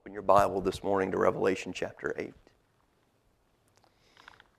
[0.00, 2.32] Open your Bible this morning to Revelation chapter 8.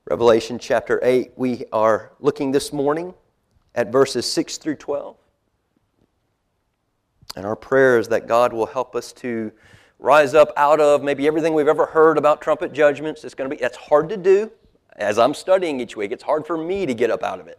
[0.07, 3.15] Revelation chapter 8, we are looking this morning
[3.73, 5.15] at verses 6 through 12.
[7.35, 9.51] And our prayer is that God will help us to
[9.97, 13.23] rise up out of maybe everything we've ever heard about trumpet judgments.
[13.23, 14.51] It's going to be that's hard to do.
[14.97, 17.57] As I'm studying each week, it's hard for me to get up out of it.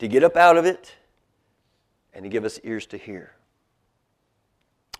[0.00, 0.94] To get up out of it
[2.12, 3.32] and to give us ears to hear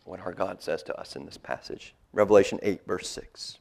[0.05, 1.95] what our God says to us in this passage.
[2.13, 3.59] Revelation 8, verse 6.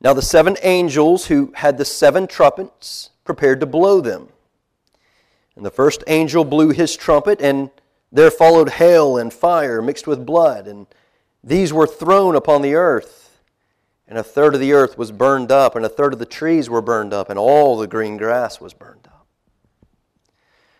[0.00, 4.28] Now the seven angels who had the seven trumpets prepared to blow them.
[5.56, 7.70] And the first angel blew his trumpet, and
[8.10, 10.86] there followed hail and fire mixed with blood, and
[11.42, 13.40] these were thrown upon the earth.
[14.06, 16.68] And a third of the earth was burned up, and a third of the trees
[16.68, 19.26] were burned up, and all the green grass was burned up.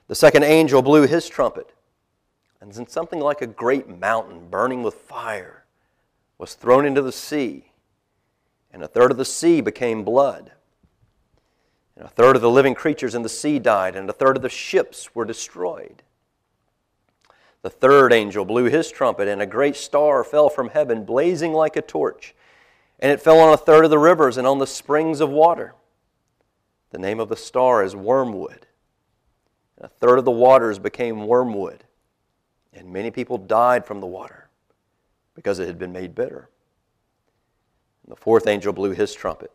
[0.09, 1.74] The second angel blew his trumpet,
[2.65, 5.67] and then something like a great mountain burning with fire
[6.39, 7.71] was thrown into the sea,
[8.73, 10.51] and a third of the sea became blood.
[11.95, 14.43] And a third of the living creatures in the sea died, and a third of
[14.43, 16.03] the ships were destroyed.
[17.61, 21.77] The third angel blew his trumpet, and a great star fell from heaven, blazing like
[21.77, 22.35] a torch.
[22.99, 25.75] And it fell on a third of the rivers and on the springs of water.
[26.93, 28.67] The name of the star is Wormwood.
[29.77, 31.85] And a third of the waters became wormwood,
[32.75, 34.49] and many people died from the water
[35.35, 36.49] because it had been made bitter.
[38.03, 39.53] And the fourth angel blew his trumpet,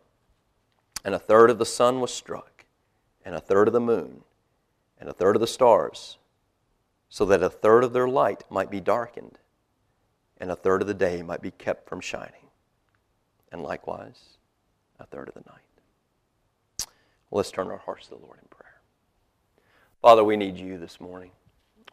[1.06, 2.66] and a third of the sun was struck,
[3.24, 4.22] and a third of the moon,
[5.00, 6.18] and a third of the stars
[7.10, 9.40] so that a third of their light might be darkened,
[10.38, 12.48] and a third of the day might be kept from shining,
[13.52, 14.38] and likewise
[15.00, 16.88] a third of the night.
[17.32, 18.80] Let's turn our hearts to the Lord in prayer.
[20.02, 21.32] Father, we need you this morning.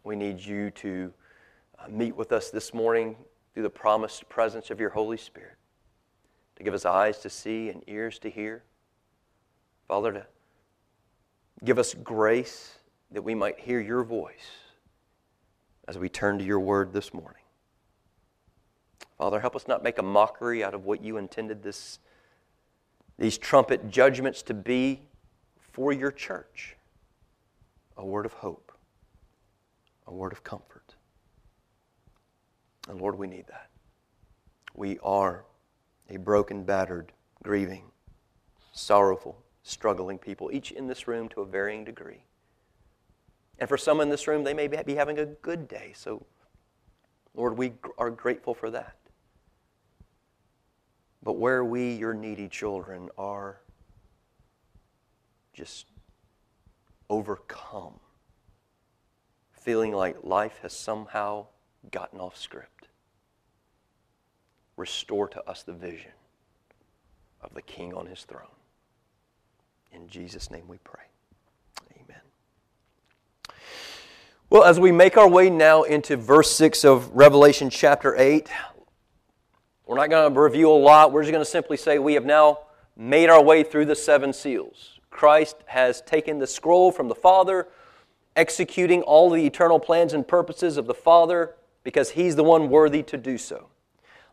[0.07, 1.13] We need you to
[1.81, 3.17] uh, meet with us this morning
[3.53, 5.57] through the promised presence of your Holy Spirit,
[6.55, 8.63] to give us eyes to see and ears to hear.
[9.89, 10.27] Father, to
[11.65, 12.79] give us grace
[13.11, 14.47] that we might hear your voice
[15.89, 17.43] as we turn to your word this morning.
[19.19, 21.99] Father, help us not make a mockery out of what you intended this,
[23.19, 25.01] these trumpet judgments to be
[25.59, 26.77] for your church
[27.97, 28.66] a word of hope,
[30.07, 30.95] a word of comfort.
[32.89, 33.69] And Lord, we need that.
[34.75, 35.45] We are
[36.09, 37.13] a broken, battered,
[37.43, 37.85] grieving,
[38.73, 42.25] sorrowful, struggling people, each in this room to a varying degree.
[43.59, 45.93] And for some in this room, they may be having a good day.
[45.97, 46.27] So,
[47.35, 48.97] Lord, we are grateful for that.
[51.23, 53.61] But where we, your needy children, are
[55.53, 55.87] just
[57.09, 57.99] overcome,
[59.67, 61.45] feeling like life has somehow
[61.91, 62.87] gotten off script,
[64.77, 66.13] restore to us the vision
[67.43, 68.47] of the King on his throne.
[69.91, 71.03] In Jesus' name we pray.
[71.97, 72.21] Amen.
[74.51, 78.49] Well, as we make our way now into verse 6 of Revelation chapter 8,
[79.85, 81.11] we're not going to review a lot.
[81.11, 82.61] We're just going to simply say we have now
[82.97, 85.01] made our way through the seven seals.
[85.11, 87.67] Christ has taken the scroll from the Father,
[88.37, 93.03] executing all the eternal plans and purposes of the Father because He's the one worthy
[93.05, 93.69] to do so.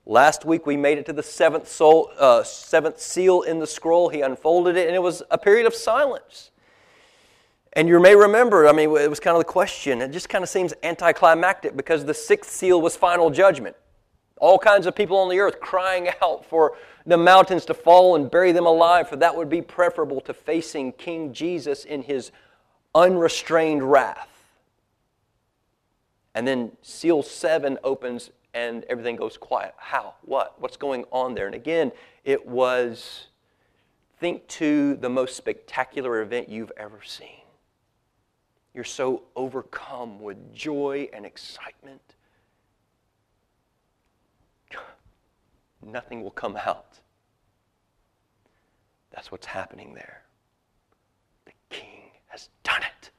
[0.05, 4.09] Last week we made it to the seventh, soul, uh, seventh seal in the scroll.
[4.09, 6.51] He unfolded it, and it was a period of silence.
[7.71, 10.01] And you may remember, I mean, it was kind of the question.
[10.01, 13.75] It just kind of seems anticlimactic because the sixth seal was final judgment.
[14.37, 16.75] All kinds of people on the earth crying out for
[17.05, 20.91] the mountains to fall and bury them alive, for that would be preferable to facing
[20.91, 22.31] King Jesus in his
[22.95, 24.29] unrestrained wrath.
[26.35, 29.73] And then seal seven opens and everything goes quiet.
[29.77, 30.15] How?
[30.21, 30.59] What?
[30.59, 31.45] What's going on there?
[31.45, 31.91] And again,
[32.23, 33.27] it was
[34.19, 37.41] think to the most spectacular event you've ever seen.
[38.73, 42.15] You're so overcome with joy and excitement.
[45.85, 46.99] Nothing will come out.
[49.11, 50.23] That's what's happening there.
[51.45, 52.02] The king
[52.33, 53.11] has done it.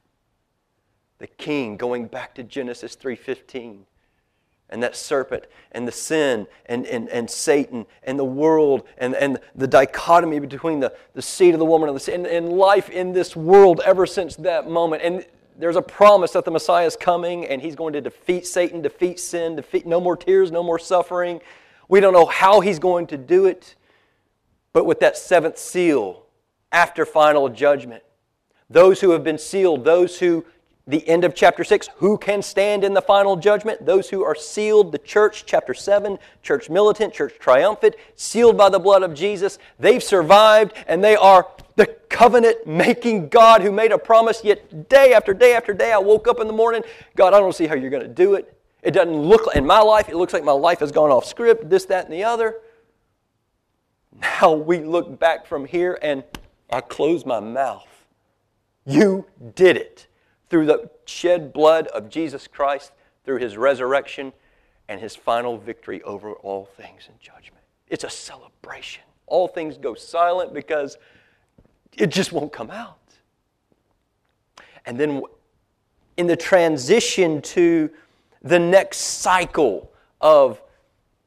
[1.19, 3.85] The king going back to Genesis 3:15
[4.69, 9.39] and that serpent and the sin and, and, and Satan and the world and, and
[9.55, 13.13] the dichotomy between the, the seed of the woman and, the, and, and life in
[13.13, 15.01] this world ever since that moment.
[15.01, 15.25] And
[15.57, 19.19] there's a promise that the Messiah is coming and he's going to defeat Satan, defeat
[19.19, 21.39] sin, defeat no more tears, no more suffering.
[21.87, 23.75] We don't know how he's going to do it,
[24.73, 26.25] but with that seventh seal,
[26.73, 28.03] after final judgment,
[28.69, 30.45] those who have been sealed, those who
[30.87, 31.89] the end of chapter 6.
[31.97, 33.85] Who can stand in the final judgment?
[33.85, 38.79] Those who are sealed, the church, chapter 7, church militant, church triumphant, sealed by the
[38.79, 39.57] blood of Jesus.
[39.79, 44.43] They've survived and they are the covenant making God who made a promise.
[44.43, 46.83] Yet, day after day after day, I woke up in the morning,
[47.15, 48.51] God, I don't see how you're going to do it.
[48.83, 51.69] It doesn't look in my life, it looks like my life has gone off script,
[51.69, 52.57] this, that, and the other.
[54.41, 56.23] Now we look back from here and
[56.71, 57.94] I close my mouth.
[58.85, 60.07] You did it
[60.49, 62.91] through the shed blood of Jesus Christ,
[63.23, 64.33] through his resurrection,
[64.87, 67.63] and his final victory over all things in judgment.
[67.87, 69.03] It's a celebration.
[69.27, 70.97] All things go silent because
[71.93, 72.99] it just won't come out.
[74.85, 75.23] And then
[76.17, 77.89] in the transition to
[78.41, 79.91] the next cycle
[80.21, 80.61] of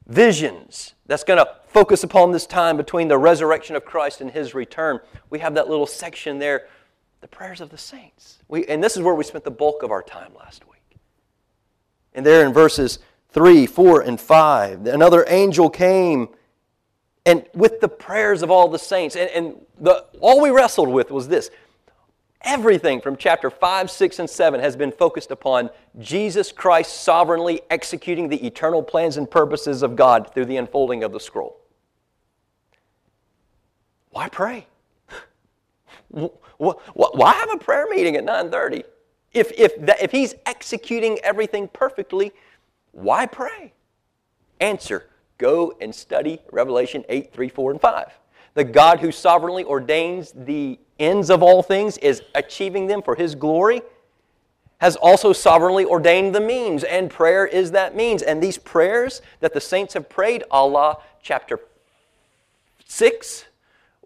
[0.07, 4.53] visions that's going to focus upon this time between the resurrection of Christ and his
[4.53, 6.67] return, we have that little section there
[7.21, 8.39] the prayers of the saints.
[8.47, 10.99] We, and this is where we spent the bulk of our time last week.
[12.13, 12.99] And there in verses
[13.31, 16.29] 3, 4, and 5, another angel came
[17.25, 19.15] and with the prayers of all the saints.
[19.15, 21.51] And, and the, all we wrestled with was this
[22.41, 25.69] everything from chapter 5, 6, and 7 has been focused upon
[25.99, 31.11] Jesus Christ sovereignly executing the eternal plans and purposes of God through the unfolding of
[31.11, 31.59] the scroll.
[34.11, 34.67] Why pray?
[36.09, 38.83] Why have a prayer meeting at 9:30?
[39.31, 42.31] If, if, that, if he's executing everything perfectly,
[42.91, 43.73] why pray?
[44.59, 45.05] Answer,
[45.37, 48.19] go and study Revelation 8, 3, 4, and 5.
[48.55, 53.35] The God who sovereignly ordains the ends of all things is achieving them for his
[53.35, 53.81] glory,
[54.79, 58.21] has also sovereignly ordained the means, and prayer is that means.
[58.21, 61.59] And these prayers that the saints have prayed, Allah chapter
[62.85, 63.45] 6,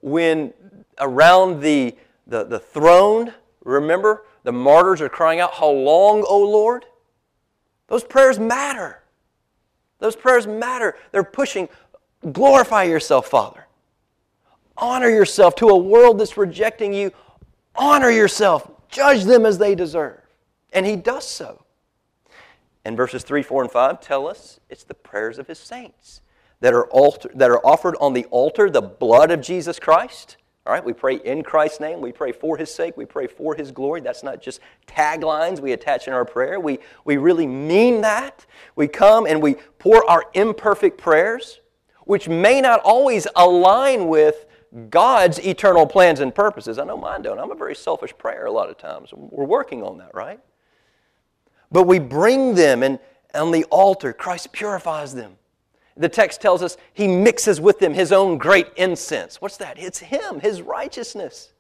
[0.04, 0.54] when
[1.00, 1.96] around the,
[2.28, 3.34] the, the throne,
[3.64, 6.86] remember, the martyrs are crying out, How long, O Lord?
[7.88, 9.02] Those prayers matter.
[10.00, 10.98] Those prayers matter.
[11.12, 11.70] They're pushing,
[12.34, 13.66] glorify yourself, Father.
[14.76, 17.12] Honor yourself to a world that's rejecting you.
[17.76, 18.70] Honor yourself.
[18.90, 20.20] Judge them as they deserve.
[20.74, 21.64] And he does so.
[22.84, 26.20] And verses 3, 4, and 5 tell us it's the prayers of his saints
[26.64, 30.38] that are, alter, that are offered on the altar, the blood of Jesus Christ.
[30.66, 32.00] All right, we pray in Christ's name.
[32.00, 32.96] We pray for His sake.
[32.96, 34.00] We pray for His glory.
[34.00, 36.62] That's not just taglines we attach in our prayer.
[36.62, 38.46] We, we really mean that.
[38.78, 41.60] We come and we pour our imperfect prayers,
[42.06, 44.46] which may not always align with
[44.90, 46.80] God's eternal plans and purposes.
[46.80, 47.40] I know mine don't.
[47.40, 49.10] I'm a very selfish prayer a lot of times.
[49.14, 50.40] We're working on that, right?
[51.74, 53.00] But we bring them, and
[53.36, 55.36] on the altar, Christ purifies them.
[55.96, 59.40] The text tells us he mixes with them his own great incense.
[59.42, 59.78] What's that?
[59.78, 61.54] It's him, his righteousness.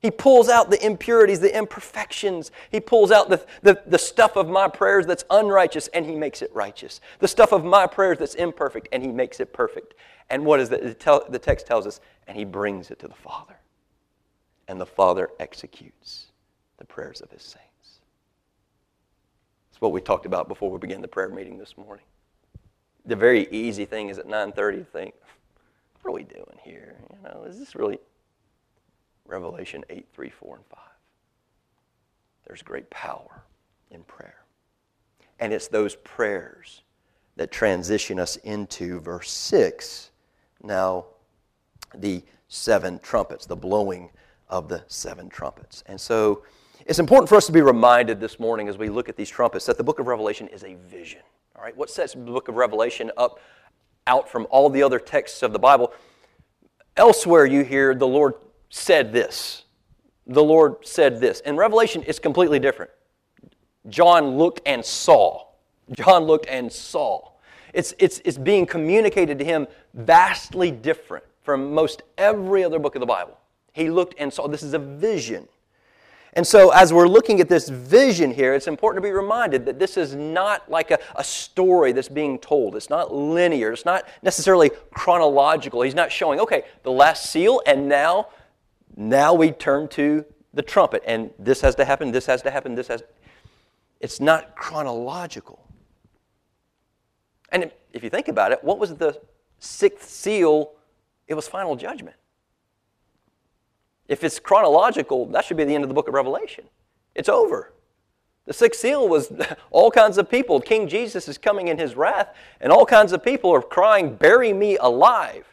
[0.00, 2.50] He pulls out the impurities, the imperfections.
[2.70, 6.42] He pulls out the, the, the, stuff of my prayers that's unrighteous and he makes
[6.42, 7.00] it righteous.
[7.18, 9.94] The stuff of my prayers that's imperfect and he makes it perfect.
[10.28, 10.82] And what is that?
[10.82, 13.56] The text tells us, and he brings it to the Father.
[14.68, 16.26] And the Father executes
[16.78, 18.00] the prayers of his saints.
[19.70, 22.04] That's what we talked about before we began the prayer meeting this morning
[23.06, 25.14] the very easy thing is at 9:30 to think,
[26.02, 26.96] what are we doing here?
[27.10, 27.98] You know, is this really
[29.24, 30.78] Revelation 8, 3, 4, and 5?
[32.46, 33.42] There's great power
[33.90, 34.44] in prayer.
[35.40, 36.82] And it's those prayers
[37.36, 40.10] that transition us into verse 6.
[40.62, 41.06] Now,
[41.94, 44.10] the seven trumpets, the blowing
[44.48, 45.82] of the seven trumpets.
[45.86, 46.44] And so
[46.86, 49.66] it's important for us to be reminded this morning as we look at these trumpets
[49.66, 51.22] that the book of Revelation is a vision.
[51.56, 53.40] All right, what sets the book of Revelation up
[54.06, 55.92] out from all the other texts of the Bible?
[56.98, 58.34] Elsewhere, you hear the Lord
[58.68, 59.64] said this.
[60.26, 61.40] The Lord said this.
[61.40, 62.90] In Revelation, it's completely different.
[63.88, 65.46] John looked and saw.
[65.92, 67.30] John looked and saw.
[67.72, 73.00] It's, it's, it's being communicated to him vastly different from most every other book of
[73.00, 73.38] the Bible.
[73.72, 74.46] He looked and saw.
[74.46, 75.48] This is a vision.
[76.36, 79.78] And so, as we're looking at this vision here, it's important to be reminded that
[79.78, 82.76] this is not like a, a, story that's being told.
[82.76, 83.72] It's not linear.
[83.72, 85.80] It's not necessarily chronological.
[85.80, 88.28] He's not showing, okay, the last seal, and now,
[88.98, 92.74] now we turn to the trumpet, and this has to happen, this has to happen,
[92.74, 93.02] this has.
[94.00, 95.66] It's not chronological.
[97.50, 99.18] And if you think about it, what was the
[99.58, 100.72] sixth seal?
[101.28, 102.16] It was final judgment.
[104.08, 106.64] If it's chronological, that should be the end of the book of Revelation.
[107.14, 107.72] It's over.
[108.46, 109.32] The sixth seal was
[109.70, 110.60] all kinds of people.
[110.60, 114.52] King Jesus is coming in his wrath, and all kinds of people are crying, Bury
[114.52, 115.46] me alive.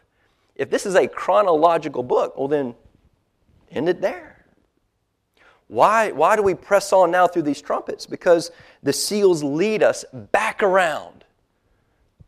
[0.56, 2.76] If this is a chronological book, well, then
[3.72, 4.46] end it there.
[5.68, 8.06] Why, why do we press on now through these trumpets?
[8.06, 8.52] Because
[8.84, 11.23] the seals lead us back around.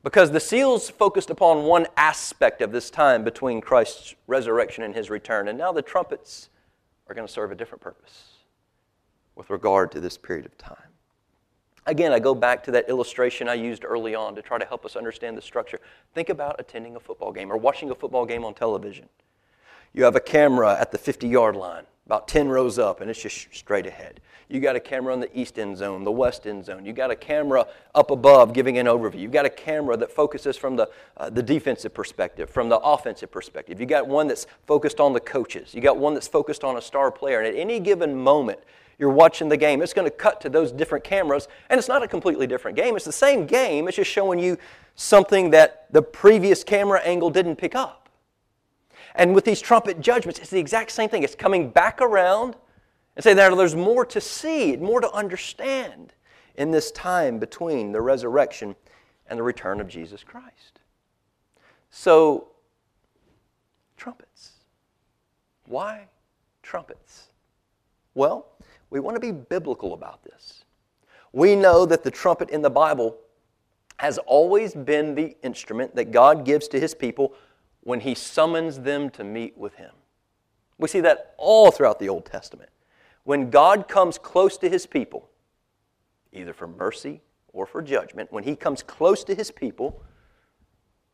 [0.06, 5.10] Because the seals focused upon one aspect of this time between Christ's resurrection and his
[5.10, 6.50] return, and now the trumpets
[7.08, 8.34] are going to serve a different purpose
[9.36, 10.78] with regard to this period of time.
[11.88, 14.86] Again, I go back to that illustration I used early on to try to help
[14.86, 15.80] us understand the structure.
[16.14, 19.10] Think about attending a football game or watching a football game on television.
[19.92, 23.22] You have a camera at the 50 yard line, about 10 rows up, and it's
[23.22, 24.22] just straight ahead.
[24.48, 26.86] You got a camera on the east end zone, the west end zone.
[26.86, 29.20] You got a camera up above giving an overview.
[29.20, 33.32] You've got a camera that focuses from the, uh, the defensive perspective, from the offensive
[33.32, 33.80] perspective.
[33.80, 35.74] You got one that's focused on the coaches.
[35.74, 37.40] You got one that's focused on a star player.
[37.40, 38.60] And at any given moment,
[39.00, 39.82] you're watching the game.
[39.82, 42.96] It's going to cut to those different cameras, and it's not a completely different game.
[42.96, 44.58] It's the same game, it's just showing you
[44.96, 48.05] something that the previous camera angle didn't pick up.
[49.16, 51.24] And with these trumpet judgments, it's the exact same thing.
[51.24, 52.56] It's coming back around
[53.16, 56.14] and say that there's more to see, more to understand
[56.56, 58.76] in this time between the resurrection
[59.28, 60.82] and the return of Jesus Christ.
[61.90, 62.48] So,
[63.98, 64.52] trumpets.
[65.66, 66.08] Why
[66.62, 67.28] trumpets?
[68.14, 68.48] Well,
[68.90, 70.66] we want to be biblical about this.
[71.32, 73.18] We know that the trumpet in the Bible
[73.98, 77.34] has always been the instrument that God gives to his people
[77.86, 79.92] when he summons them to meet with him.
[80.78, 82.72] We see that all throughout the Old Testament.
[83.24, 85.30] When God comes close to his people,
[86.34, 87.22] either for mercy
[87.54, 90.04] or for judgment, when he comes close to his people,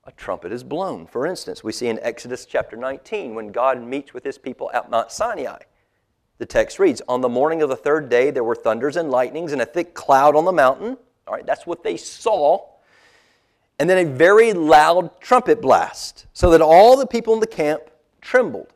[0.05, 1.05] a trumpet is blown.
[1.07, 4.89] For instance, we see in Exodus chapter 19 when God meets with his people at
[4.89, 5.59] Mount Sinai.
[6.37, 9.51] The text reads On the morning of the third day, there were thunders and lightnings
[9.51, 10.97] and a thick cloud on the mountain.
[11.27, 12.65] All right, that's what they saw.
[13.81, 17.81] And then a very loud trumpet blast, so that all the people in the camp
[18.21, 18.73] trembled.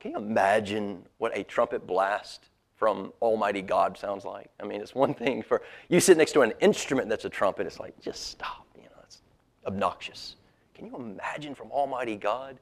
[0.00, 4.50] Can you imagine what a trumpet blast from Almighty God sounds like?
[4.58, 7.64] I mean, it's one thing for you sit next to an instrument that's a trumpet,
[7.64, 8.66] it's like, just stop.
[8.74, 9.22] You know, it's
[9.64, 10.34] obnoxious.
[10.74, 12.58] Can you imagine from Almighty God?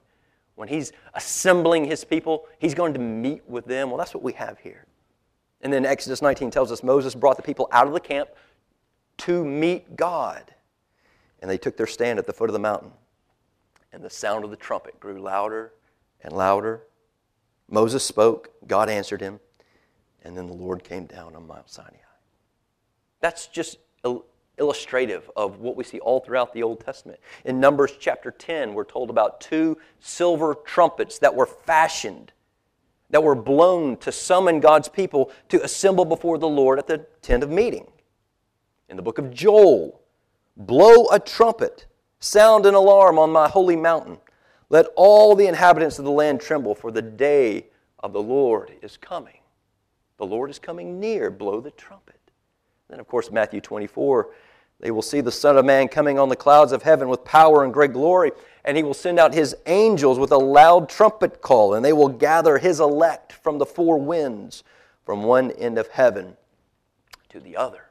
[0.53, 3.89] When he's assembling his people, he's going to meet with them.
[3.89, 4.85] Well, that's what we have here.
[5.61, 8.29] And then Exodus 19 tells us Moses brought the people out of the camp
[9.17, 10.51] to meet God.
[11.45, 12.89] And they took their stand at the foot of the mountain.
[13.93, 15.73] And the sound of the trumpet grew louder
[16.21, 16.81] and louder.
[17.69, 19.39] Moses spoke, God answered him,
[20.23, 21.97] and then the Lord came down on Mount Sinai.
[23.19, 23.77] That's just
[24.57, 27.19] illustrative of what we see all throughout the Old Testament.
[27.43, 32.31] In Numbers chapter 10, we're told about two silver trumpets that were fashioned,
[33.11, 37.43] that were blown to summon God's people to assemble before the Lord at the tent
[37.43, 37.85] of meeting.
[38.89, 40.01] In the book of Joel,
[40.57, 41.85] blow a trumpet,
[42.19, 44.17] sound an alarm on my holy mountain.
[44.69, 47.67] Let all the inhabitants of the land tremble, for the day
[47.99, 49.39] of the Lord is coming.
[50.17, 51.29] The Lord is coming near.
[51.29, 52.19] Blow the trumpet.
[52.89, 54.29] Then, of course, Matthew 24
[54.79, 57.63] they will see the Son of Man coming on the clouds of heaven with power
[57.63, 58.31] and great glory,
[58.65, 62.09] and he will send out his angels with a loud trumpet call, and they will
[62.09, 64.63] gather his elect from the four winds,
[65.05, 66.35] from one end of heaven
[67.29, 67.85] to the other.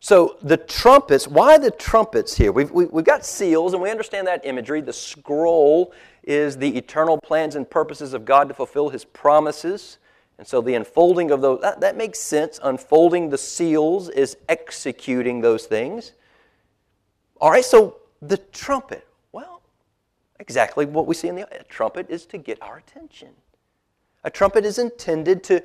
[0.00, 2.52] So, the trumpets, why the trumpets here?
[2.52, 4.80] We've, we, have we have got seals, and we understand that imagery.
[4.80, 9.98] The scroll is the eternal plans and purposes of God to fulfill his promises.
[10.38, 12.60] And so the unfolding of those, that, that makes sense.
[12.62, 16.12] Unfolding the seals is executing those things.
[17.40, 19.06] All right, so the trumpet.
[19.32, 19.62] Well,
[20.38, 23.30] exactly what we see in the trumpet is to get our attention.
[24.24, 25.62] A trumpet is intended to,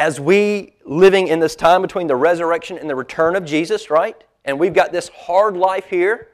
[0.00, 4.24] as we living in this time between the resurrection and the return of Jesus, right?
[4.44, 6.28] And we've got this hard life here.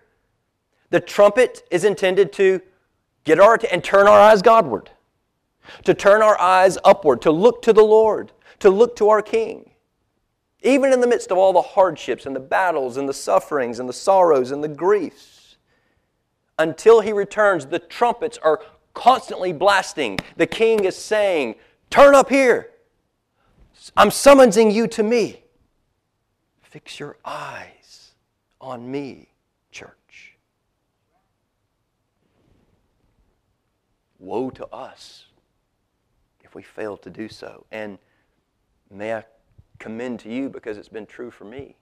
[0.91, 2.63] The trumpet is intended to
[3.25, 4.91] get our and turn our eyes Godward
[5.85, 8.31] to turn our eyes upward, to look to the Lord,
[8.61, 9.71] to look to our King.
[10.63, 13.89] Even in the midst of all the hardships and the battles and the sufferings and
[13.89, 15.57] the sorrows and the griefs,
[16.59, 18.61] until He returns, the trumpets are
[18.95, 20.19] constantly blasting.
[20.37, 21.57] The King is saying,
[21.91, 22.71] Turn up here.
[23.97, 25.43] I'm summoning you to me.
[26.63, 28.13] Fix your eyes
[28.61, 29.29] on me,
[29.71, 30.37] church.
[34.19, 35.27] Woe to us
[36.43, 37.67] if we fail to do so.
[37.71, 37.99] And
[38.91, 39.25] may I
[39.79, 41.77] commend to you because it's been true for me.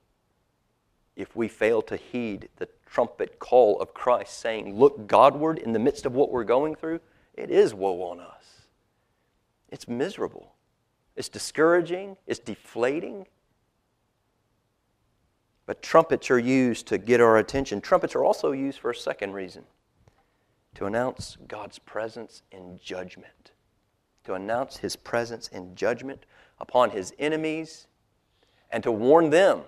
[1.17, 5.79] If we fail to heed the trumpet call of Christ saying, Look Godward in the
[5.79, 7.01] midst of what we're going through,
[7.35, 8.63] it is woe on us.
[9.71, 10.54] It's miserable.
[11.17, 12.17] It's discouraging.
[12.27, 13.27] It's deflating.
[15.67, 17.81] But trumpets are used to get our attention.
[17.81, 19.65] Trumpets are also used for a second reason
[20.75, 23.53] to announce God's presence in judgment
[24.25, 26.25] to announce his presence in judgment
[26.59, 27.87] upon his enemies
[28.71, 29.63] and to warn them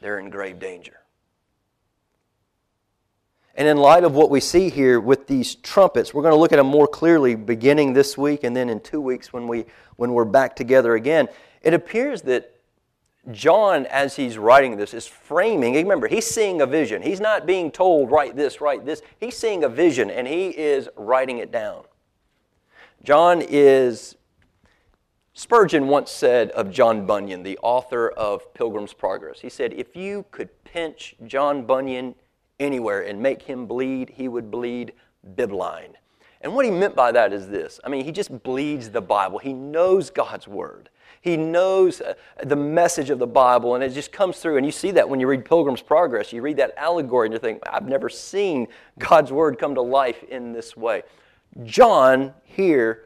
[0.00, 0.99] they're in grave danger.
[3.60, 6.50] And in light of what we see here with these trumpets, we're going to look
[6.50, 10.14] at them more clearly beginning this week and then in two weeks when, we, when
[10.14, 11.28] we're back together again.
[11.60, 12.56] It appears that
[13.32, 15.74] John, as he's writing this, is framing.
[15.74, 17.02] Remember, he's seeing a vision.
[17.02, 19.02] He's not being told, write this, write this.
[19.18, 21.84] He's seeing a vision and he is writing it down.
[23.04, 24.16] John is,
[25.34, 30.24] Spurgeon once said of John Bunyan, the author of Pilgrim's Progress, he said, if you
[30.30, 32.14] could pinch John Bunyan
[32.60, 34.92] anywhere and make him bleed, he would bleed
[35.34, 35.94] bibline.
[36.42, 39.38] And what he meant by that is this I mean, he just bleeds the Bible.
[39.38, 40.88] He knows God's Word.
[41.22, 44.56] He knows uh, the message of the Bible, and it just comes through.
[44.56, 46.32] And you see that when you read Pilgrim's Progress.
[46.32, 50.22] You read that allegory, and you think, I've never seen God's Word come to life
[50.24, 51.02] in this way.
[51.64, 53.04] John here,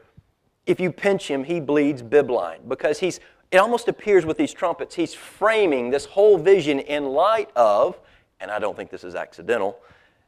[0.65, 3.19] if you pinch him, he bleeds bibline because he's,
[3.51, 7.99] it almost appears with these trumpets, he's framing this whole vision in light of
[8.45, 9.79] and I don't think this is accidental,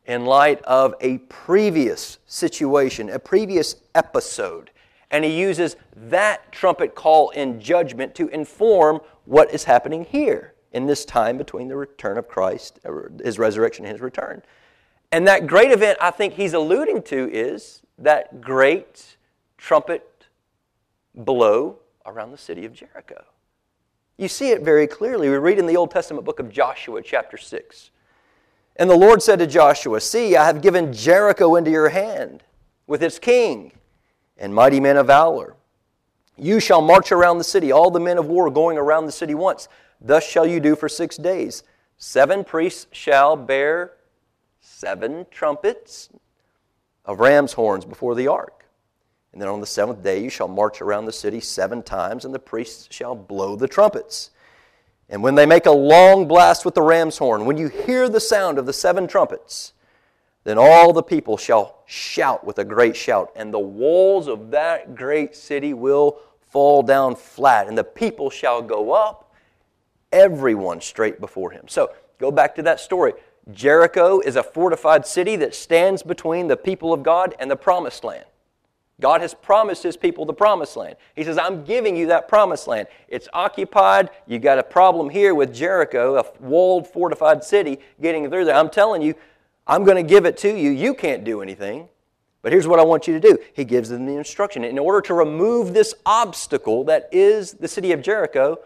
[0.07, 4.71] in light of a previous situation, a previous episode.
[5.11, 10.87] And he uses that trumpet call in judgment to inform what is happening here in
[10.87, 12.91] this time between the return of Christ, uh,
[13.23, 14.41] his resurrection and his return.
[15.11, 19.17] And that great event I think he's alluding to is that great
[19.59, 20.25] trumpet
[21.13, 23.23] blow around the city of Jericho.
[24.17, 25.29] You see it very clearly.
[25.29, 27.91] We read in the Old Testament book of Joshua, chapter 6.
[28.79, 32.43] And the Lord said to Joshua, See, I have given Jericho into your hand
[32.85, 33.71] with its king
[34.37, 35.55] and mighty men of valor.
[36.37, 39.33] You shall march around the city, all the men of war going around the city
[39.33, 39.67] once.
[39.99, 41.63] Thus shall you do for six days.
[41.97, 43.93] Seven priests shall bear
[44.59, 46.09] seven trumpets
[47.03, 48.65] of ram's horns before the ark.
[49.33, 52.33] And then on the seventh day you shall march around the city seven times, and
[52.33, 54.29] the priests shall blow the trumpets.
[55.09, 58.19] And when they make a long blast with the ram's horn, when you hear the
[58.19, 59.73] sound of the seven trumpets,
[60.43, 64.95] then all the people shall shout with a great shout, and the walls of that
[64.95, 69.33] great city will fall down flat, and the people shall go up,
[70.11, 71.65] everyone straight before him.
[71.67, 73.13] So go back to that story.
[73.51, 78.03] Jericho is a fortified city that stands between the people of God and the promised
[78.03, 78.25] land.
[78.99, 80.95] God has promised his people the promised land.
[81.15, 82.87] He says, I'm giving you that promised land.
[83.07, 84.09] It's occupied.
[84.25, 88.55] You got a problem here with Jericho, a walled, fortified city, getting through there.
[88.55, 89.13] I'm telling you,
[89.67, 90.71] I'm going to give it to you.
[90.71, 91.89] You can't do anything.
[92.41, 93.37] But here's what I want you to do.
[93.53, 94.63] He gives them the instruction.
[94.63, 98.57] In order to remove this obstacle that is the city of Jericho,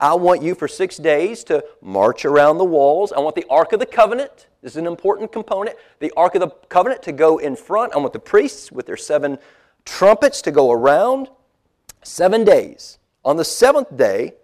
[0.00, 3.12] I want you for six days to march around the walls.
[3.12, 4.48] I want the Ark of the Covenant.
[4.62, 5.76] This is an important component.
[6.00, 7.94] The Ark of the Covenant to go in front.
[7.94, 9.38] I want the priests with their seven
[9.86, 11.30] trumpets to go around
[12.02, 12.98] seven days.
[13.24, 14.34] On the seventh day,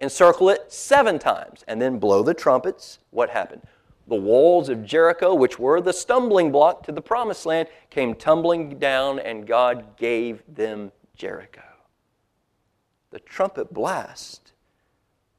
[0.00, 2.98] encircle it seven times, and then blow the trumpets.
[3.10, 3.62] What happened?
[4.08, 8.78] The walls of Jericho, which were the stumbling block to the promised land, came tumbling
[8.78, 11.62] down, and God gave them Jericho.
[13.10, 14.52] The trumpet blast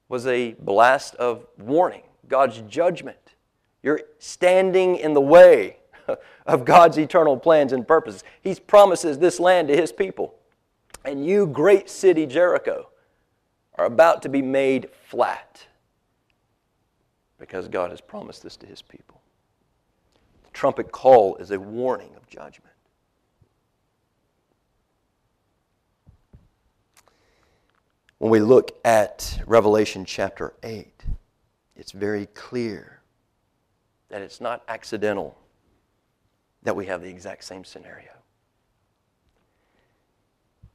[0.10, 3.36] was a blast of warning, God's judgment.
[3.84, 5.78] You're standing in the way
[6.46, 8.24] of God's eternal plans and purposes.
[8.42, 10.36] He promises this land to His people.
[11.06, 12.90] And you, great city Jericho,
[13.76, 15.66] are about to be made flat
[17.38, 19.22] because God has promised this to His people.
[20.44, 22.74] The trumpet call is a warning of judgment.
[28.18, 30.92] When we look at Revelation chapter 8,
[31.76, 33.02] it's very clear
[34.10, 35.38] that it's not accidental
[36.68, 38.10] that we have the exact same scenario.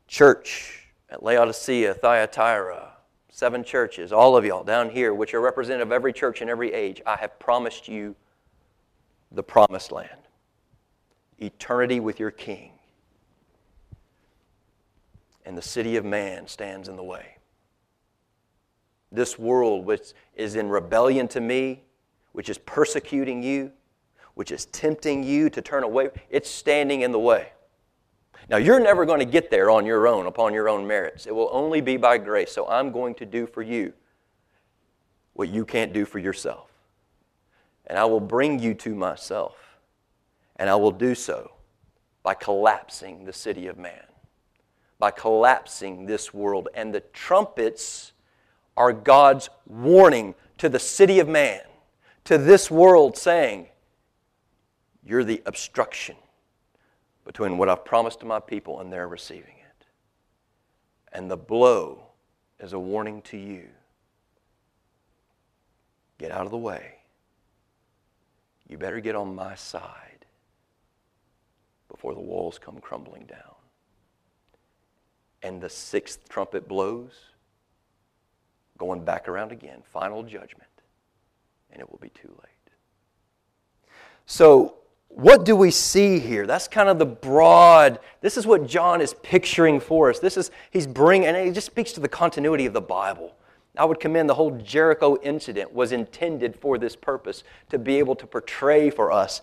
[0.08, 2.94] Church at Laodicea, Thyatira,
[3.28, 6.72] seven churches, all of y'all down here, which are representative of every church in every
[6.72, 8.16] age, I have promised you
[9.32, 10.22] the promised land,
[11.38, 12.72] eternity with your King.
[15.44, 17.36] And the city of man stands in the way.
[19.10, 21.82] This world, which is in rebellion to me,
[22.32, 23.72] which is persecuting you,
[24.34, 27.52] which is tempting you to turn away, it's standing in the way.
[28.48, 31.26] Now, you're never going to get there on your own, upon your own merits.
[31.26, 32.52] It will only be by grace.
[32.52, 33.92] So, I'm going to do for you
[35.34, 36.68] what you can't do for yourself.
[37.86, 39.56] And I will bring you to myself.
[40.56, 41.52] And I will do so
[42.22, 44.04] by collapsing the city of man,
[44.98, 46.68] by collapsing this world.
[46.74, 48.12] And the trumpets
[48.76, 51.62] are God's warning to the city of man,
[52.24, 53.68] to this world, saying,
[55.04, 56.16] you're the obstruction
[57.24, 59.86] between what I've promised to my people and they're receiving it.
[61.12, 62.04] And the blow
[62.60, 63.68] is a warning to you.
[66.18, 66.94] Get out of the way.
[68.68, 70.24] You better get on my side
[71.88, 73.38] before the walls come crumbling down.
[75.42, 77.12] And the sixth trumpet blows,
[78.78, 80.70] going back around again, final judgment,
[81.70, 82.74] and it will be too late.
[84.26, 84.76] So,
[85.14, 86.46] what do we see here?
[86.46, 90.18] That's kind of the broad, this is what John is picturing for us.
[90.18, 93.34] This is, he's bringing, and it just speaks to the continuity of the Bible.
[93.76, 98.14] I would commend the whole Jericho incident was intended for this purpose to be able
[98.16, 99.40] to portray for us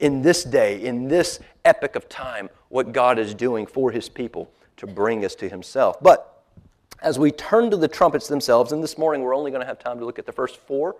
[0.00, 4.50] in this day, in this epoch of time, what God is doing for his people
[4.76, 6.00] to bring us to himself.
[6.00, 6.42] But
[7.02, 9.78] as we turn to the trumpets themselves, and this morning we're only going to have
[9.78, 10.96] time to look at the first four,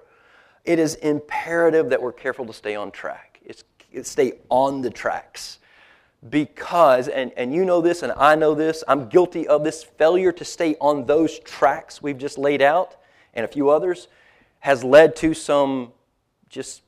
[0.65, 3.41] it is imperative that we're careful to stay on track.
[3.45, 3.65] It's
[4.03, 5.59] stay on the tracks.
[6.29, 10.33] Because, and, and you know this and I know this, I'm guilty of this failure
[10.33, 12.97] to stay on those tracks we've just laid out
[13.33, 14.09] and a few others
[14.61, 15.93] has led to some
[16.51, 16.83] just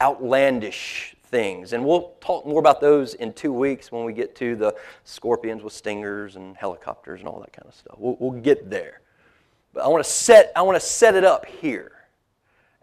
[0.00, 1.72] outlandish things.
[1.72, 5.62] And we'll talk more about those in two weeks when we get to the scorpions
[5.62, 7.96] with stingers and helicopters and all that kind of stuff.
[7.98, 9.00] We'll, we'll get there.
[9.74, 11.92] But I want to set, I want to set it up here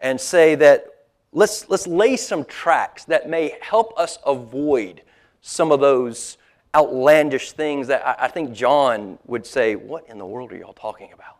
[0.00, 0.86] and say that
[1.34, 5.02] let's, let's lay some tracks that may help us avoid
[5.42, 6.38] some of those
[6.74, 10.72] outlandish things that I, I think John would say, What in the world are y'all
[10.72, 11.34] talking about?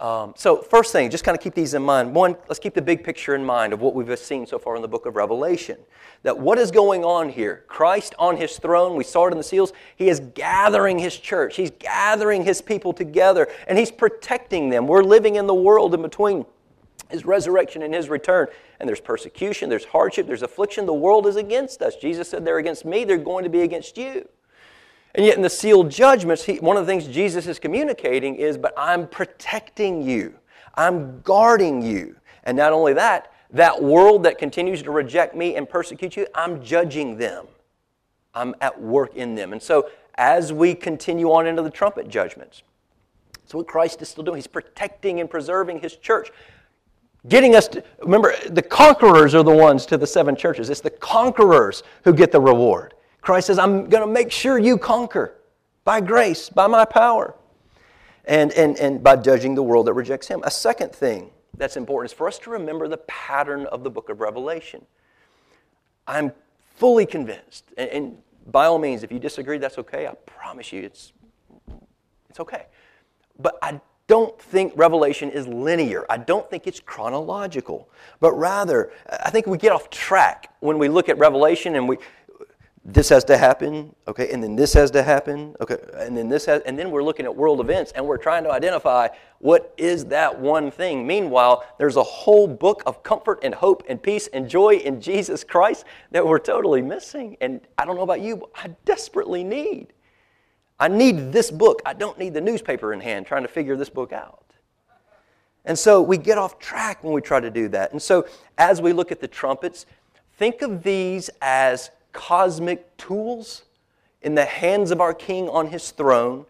[0.00, 2.14] Um, so, first thing, just kind of keep these in mind.
[2.14, 4.80] One, let's keep the big picture in mind of what we've seen so far in
[4.80, 5.76] the book of Revelation.
[6.22, 7.64] That what is going on here?
[7.68, 11.56] Christ on his throne, we saw it in the seals, he is gathering his church,
[11.56, 14.86] he's gathering his people together, and he's protecting them.
[14.86, 16.46] We're living in the world in between
[17.10, 18.46] his resurrection and his return.
[18.80, 20.86] And there's persecution, there's hardship, there's affliction.
[20.86, 21.96] The world is against us.
[21.96, 24.26] Jesus said, They're against me, they're going to be against you.
[25.14, 28.56] And yet, in the sealed judgments, he, one of the things Jesus is communicating is,
[28.56, 30.34] But I'm protecting you,
[30.74, 32.16] I'm guarding you.
[32.44, 36.62] And not only that, that world that continues to reject me and persecute you, I'm
[36.62, 37.46] judging them.
[38.34, 39.52] I'm at work in them.
[39.52, 42.62] And so, as we continue on into the trumpet judgments,
[43.34, 44.36] that's what Christ is still doing.
[44.36, 46.30] He's protecting and preserving his church
[47.28, 50.70] getting us to remember the conquerors are the ones to the seven churches.
[50.70, 52.94] It's the conquerors who get the reward.
[53.20, 55.34] Christ says i'm going to make sure you conquer
[55.84, 57.34] by grace by my power
[58.24, 60.42] and, and, and by judging the world that rejects him.
[60.44, 64.08] A second thing that's important is for us to remember the pattern of the book
[64.08, 64.86] of revelation.
[66.06, 66.32] I'm
[66.76, 70.06] fully convinced and, and by all means if you disagree that's okay.
[70.06, 71.12] I promise you it's
[72.30, 72.66] it's okay.
[73.38, 76.04] But i don't think Revelation is linear.
[76.10, 77.88] I don't think it's chronological.
[78.18, 81.98] But rather, I think we get off track when we look at Revelation and we
[82.82, 86.46] this has to happen, okay, and then this has to happen, okay, and then this
[86.46, 89.06] has, and then we're looking at world events and we're trying to identify
[89.38, 91.06] what is that one thing.
[91.06, 95.44] Meanwhile, there's a whole book of comfort and hope and peace and joy in Jesus
[95.44, 97.36] Christ that we're totally missing.
[97.42, 99.92] And I don't know about you, but I desperately need.
[100.80, 101.82] I need this book.
[101.84, 104.46] I don't need the newspaper in hand trying to figure this book out.
[105.66, 107.92] And so we get off track when we try to do that.
[107.92, 109.84] And so as we look at the trumpets,
[110.38, 113.64] think of these as cosmic tools
[114.22, 116.46] in the hands of our king on his throne.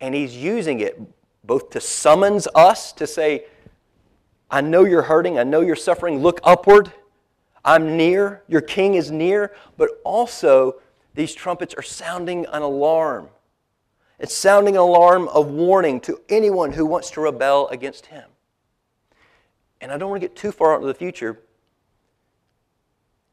[0.00, 1.00] And he's using it
[1.44, 3.44] both to summons us to say,
[4.50, 6.92] I know you're hurting, I know you're suffering, look upward.
[7.64, 10.76] I'm near, your king is near, but also
[11.14, 13.28] these trumpets are sounding an alarm
[14.18, 18.24] it's sounding an alarm of warning to anyone who wants to rebel against him.
[19.80, 21.38] And I don't want to get too far into the future,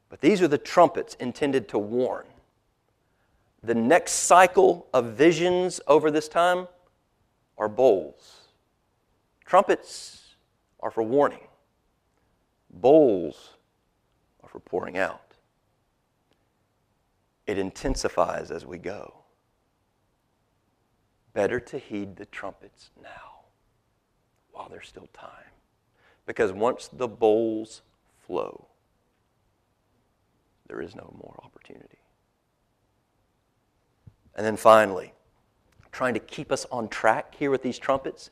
[0.10, 2.26] but these are the trumpets intended to warn.
[3.64, 6.68] The next cycle of visions over this time
[7.58, 8.42] are bowls.
[9.46, 10.36] Trumpets
[10.82, 11.48] are for warning,
[12.70, 13.52] bowls
[14.42, 15.22] are for pouring out.
[17.48, 19.23] It intensifies as we go.
[21.34, 23.42] Better to heed the trumpets now
[24.52, 25.30] while there's still time.
[26.26, 27.82] Because once the bowls
[28.26, 28.68] flow,
[30.68, 32.00] there is no more opportunity.
[34.36, 35.14] And then finally,
[35.92, 38.30] trying to keep us on track here with these trumpets.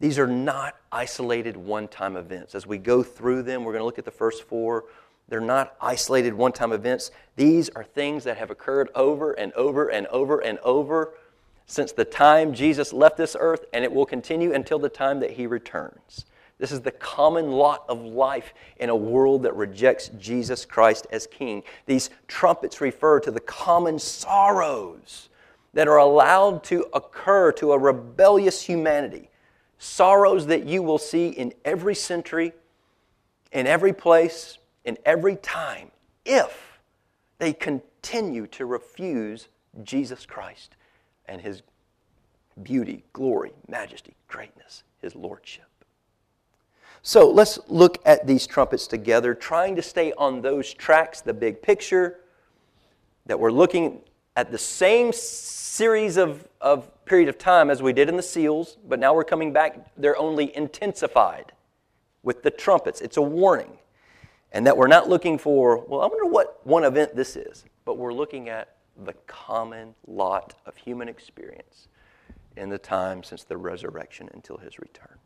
[0.00, 2.54] These are not isolated one time events.
[2.54, 4.84] As we go through them, we're going to look at the first four.
[5.28, 7.10] They're not isolated one time events.
[7.36, 11.12] These are things that have occurred over and over and over and over
[11.70, 15.30] since the time Jesus left this earth, and it will continue until the time that
[15.30, 16.26] he returns.
[16.58, 21.28] This is the common lot of life in a world that rejects Jesus Christ as
[21.28, 21.62] King.
[21.86, 25.28] These trumpets refer to the common sorrows
[25.72, 29.30] that are allowed to occur to a rebellious humanity.
[29.78, 32.52] Sorrows that you will see in every century,
[33.52, 35.92] in every place, in every time,
[36.24, 36.80] if
[37.38, 39.46] they continue to refuse
[39.84, 40.74] Jesus Christ
[41.30, 41.62] and his
[42.62, 45.64] beauty, glory, majesty, greatness, his lordship.
[47.02, 51.62] So let's look at these trumpets together, trying to stay on those tracks, the big
[51.62, 52.20] picture,
[53.24, 54.00] that we're looking
[54.36, 58.76] at the same series of, of period of time as we did in the seals,
[58.86, 61.52] but now we're coming back, they're only intensified
[62.22, 63.00] with the trumpets.
[63.00, 63.78] It's a warning.
[64.52, 67.96] And that we're not looking for, well, I wonder what one event this is, but
[67.96, 71.88] we're looking at the common lot of human experience
[72.56, 75.18] in the time since the resurrection until his return.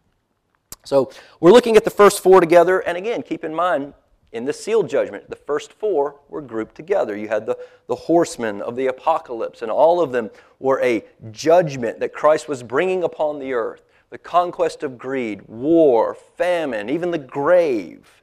[0.85, 3.95] So we're looking at the first four together, and again, keep in mind,
[4.33, 7.17] in the seal judgment, the first four were grouped together.
[7.17, 12.01] You had the, the horsemen of the apocalypse, and all of them were a judgment
[12.01, 17.19] that Christ was bringing upon the earth the conquest of greed, war, famine, even the
[17.19, 18.23] grave.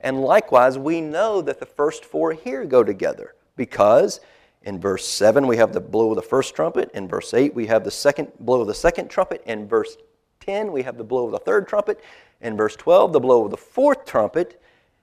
[0.00, 4.20] And likewise, we know that the first four here go together because
[4.64, 7.66] in verse 7 we have the blow of the first trumpet, in verse 8 we
[7.66, 9.96] have the second blow of the second trumpet, in verse
[10.40, 12.00] 10 we have the blow of the third trumpet,
[12.40, 14.60] in verse 12 the blow of the fourth trumpet,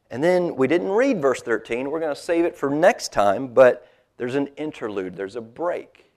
[0.09, 1.89] and then we didn't read verse 13.
[1.89, 6.11] We're going to save it for next time, but there's an interlude, there's a break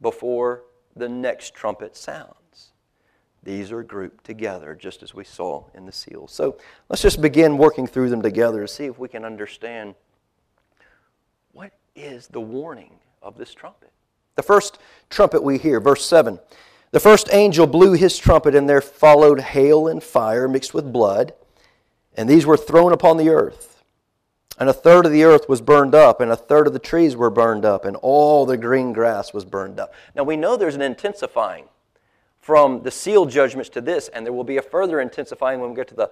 [0.00, 0.62] before
[0.94, 2.72] the next trumpet sounds.
[3.42, 6.30] These are grouped together, just as we saw in the seals.
[6.30, 9.94] So let's just begin working through them together to see if we can understand
[11.94, 13.90] is the warning of this trumpet.
[14.36, 16.38] The first trumpet we hear, verse 7.
[16.92, 21.34] The first angel blew his trumpet, and there followed hail and fire mixed with blood,
[22.16, 23.82] and these were thrown upon the earth.
[24.58, 27.16] And a third of the earth was burned up, and a third of the trees
[27.16, 29.94] were burned up, and all the green grass was burned up.
[30.14, 31.66] Now we know there's an intensifying
[32.40, 35.76] from the seal judgments to this, and there will be a further intensifying when we
[35.76, 36.10] get to the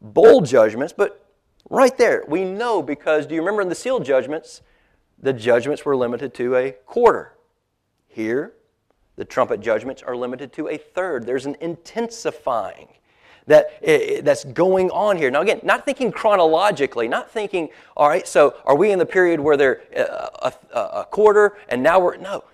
[0.00, 0.92] bowl judgments.
[0.96, 1.24] But
[1.70, 4.62] right there, we know because do you remember in the seal judgments,
[5.20, 7.34] the judgments were limited to a quarter.
[8.06, 8.52] Here,
[9.16, 11.26] the trumpet judgments are limited to a third.
[11.26, 12.88] There's an intensifying
[13.48, 13.82] that,
[14.24, 15.30] that's going on here.
[15.30, 19.40] Now, again, not thinking chronologically, not thinking, all right, so are we in the period
[19.40, 22.44] where they're uh, a, a, a quarter and now we're, no.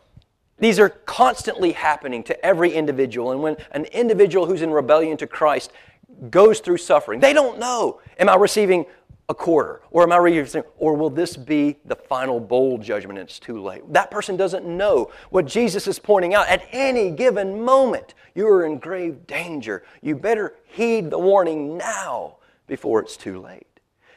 [0.59, 3.33] These are constantly happening to every individual.
[3.33, 5.73] And when an individual who's in rebellion to Christ
[6.31, 8.87] goes through suffering, they don't know, am I receiving
[9.29, 9.81] a quarter?
[9.91, 13.91] Or am I reading or will this be the final bold judgment it's too late?
[13.93, 16.49] That person doesn't know what Jesus is pointing out.
[16.49, 19.85] At any given moment, you are in grave danger.
[20.03, 23.67] You better heed the warning now before it's too late.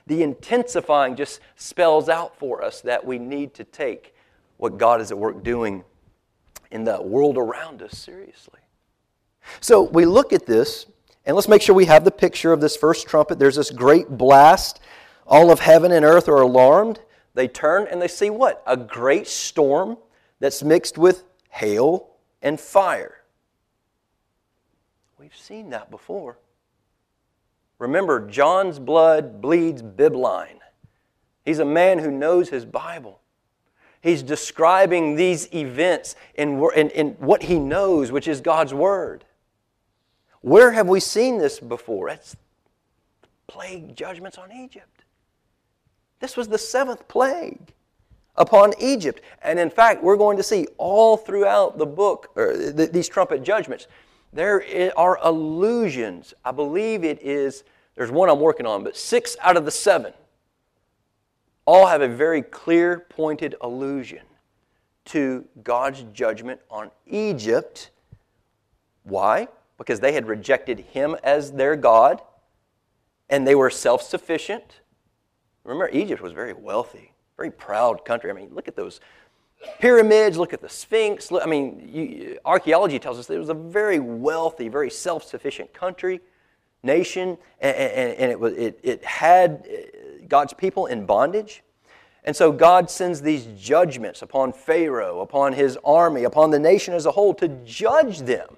[0.07, 4.15] The intensifying just spells out for us that we need to take
[4.57, 5.83] what God is at work doing
[6.71, 8.59] in the world around us seriously.
[9.59, 10.85] So we look at this,
[11.25, 13.39] and let's make sure we have the picture of this first trumpet.
[13.39, 14.79] There's this great blast.
[15.27, 17.01] All of heaven and earth are alarmed.
[17.33, 18.63] They turn and they see what?
[18.65, 19.97] A great storm
[20.39, 22.09] that's mixed with hail
[22.41, 23.23] and fire.
[25.19, 26.37] We've seen that before.
[27.79, 30.59] Remember, John's blood bleeds bibline.
[31.45, 33.19] He's a man who knows his Bible.
[34.01, 39.25] He's describing these events in, in, in what he knows, which is God's Word.
[40.41, 42.09] Where have we seen this before?
[42.09, 42.35] It's
[43.47, 44.96] plague judgments on Egypt.
[46.19, 47.73] This was the seventh plague
[48.35, 49.21] upon Egypt.
[49.41, 53.43] And in fact, we're going to see all throughout the book, or th- these trumpet
[53.43, 53.87] judgments,
[54.33, 56.33] there are allusions.
[56.43, 57.63] I believe it is,
[57.95, 60.13] there's one I'm working on, but six out of the seven
[61.65, 64.21] all have a very clear, pointed allusion
[65.05, 67.91] to God's judgment on Egypt.
[69.03, 69.49] Why?
[69.77, 72.21] Because they had rejected Him as their God
[73.29, 74.79] and they were self sufficient.
[75.67, 78.29] Remember, Egypt was very wealthy, very proud country.
[78.29, 79.01] I mean, look at those
[79.79, 81.29] pyramids, look at the Sphinx.
[81.31, 86.21] I mean, you, archaeology tells us it was a very wealthy, very self sufficient country,
[86.83, 91.63] nation, and, and, and it, was, it, it had uh, God's people in bondage.
[92.23, 97.05] And so God sends these judgments upon Pharaoh, upon his army, upon the nation as
[97.05, 98.57] a whole to judge them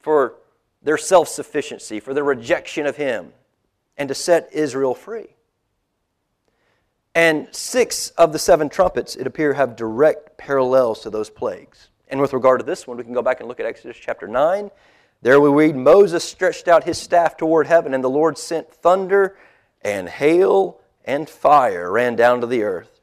[0.00, 0.34] for
[0.82, 3.32] their self sufficiency, for their rejection of Him,
[3.96, 5.28] and to set Israel free.
[7.14, 11.88] And six of the seven trumpets, it appears, have direct parallels to those plagues.
[12.08, 14.28] And with regard to this one, we can go back and look at Exodus chapter
[14.28, 14.70] 9.
[15.22, 19.36] There we read Moses stretched out his staff toward heaven, and the Lord sent thunder
[19.82, 23.00] and hail and fire ran down to the earth.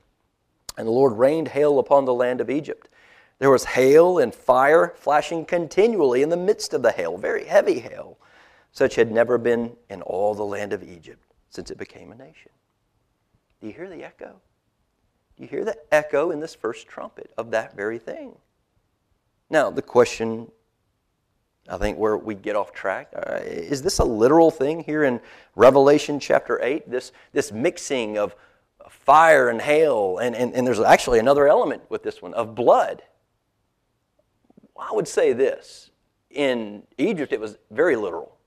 [0.78, 2.90] And the Lord rained hail upon the land of Egypt.
[3.40, 7.80] There was hail and fire flashing continually in the midst of the hail, very heavy
[7.80, 8.18] hail.
[8.72, 12.52] Such had never been in all the land of Egypt since it became a nation.
[13.62, 14.40] Do you hear the echo?
[15.36, 18.36] Do you hear the echo in this first trumpet of that very thing?
[19.50, 20.52] Now, the question
[21.70, 23.12] I think where we get off track.
[23.14, 25.20] Uh, is this a literal thing here in
[25.56, 26.90] Revelation chapter 8?
[26.90, 28.36] This, this mixing of
[28.90, 33.04] fire and hail, and, and, and there's actually another element with this one of blood.
[34.80, 35.92] I would say this
[36.30, 38.38] in Egypt, it was very literal.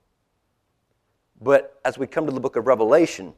[1.39, 3.33] But as we come to the book of Revelation,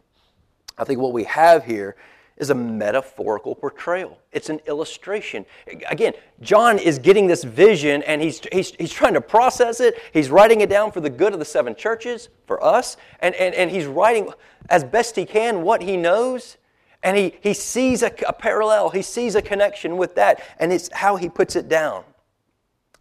[0.78, 1.96] I think what we have here
[2.38, 4.18] is a metaphorical portrayal.
[4.32, 5.46] It's an illustration.
[5.88, 9.96] Again, John is getting this vision and he's, he's, he's trying to process it.
[10.12, 13.54] He's writing it down for the good of the seven churches, for us, and, and,
[13.54, 14.32] and he's writing
[14.70, 16.58] as best he can what he knows.
[17.04, 20.92] And he, he sees a, a parallel, he sees a connection with that, and it's
[20.92, 22.04] how he puts it down.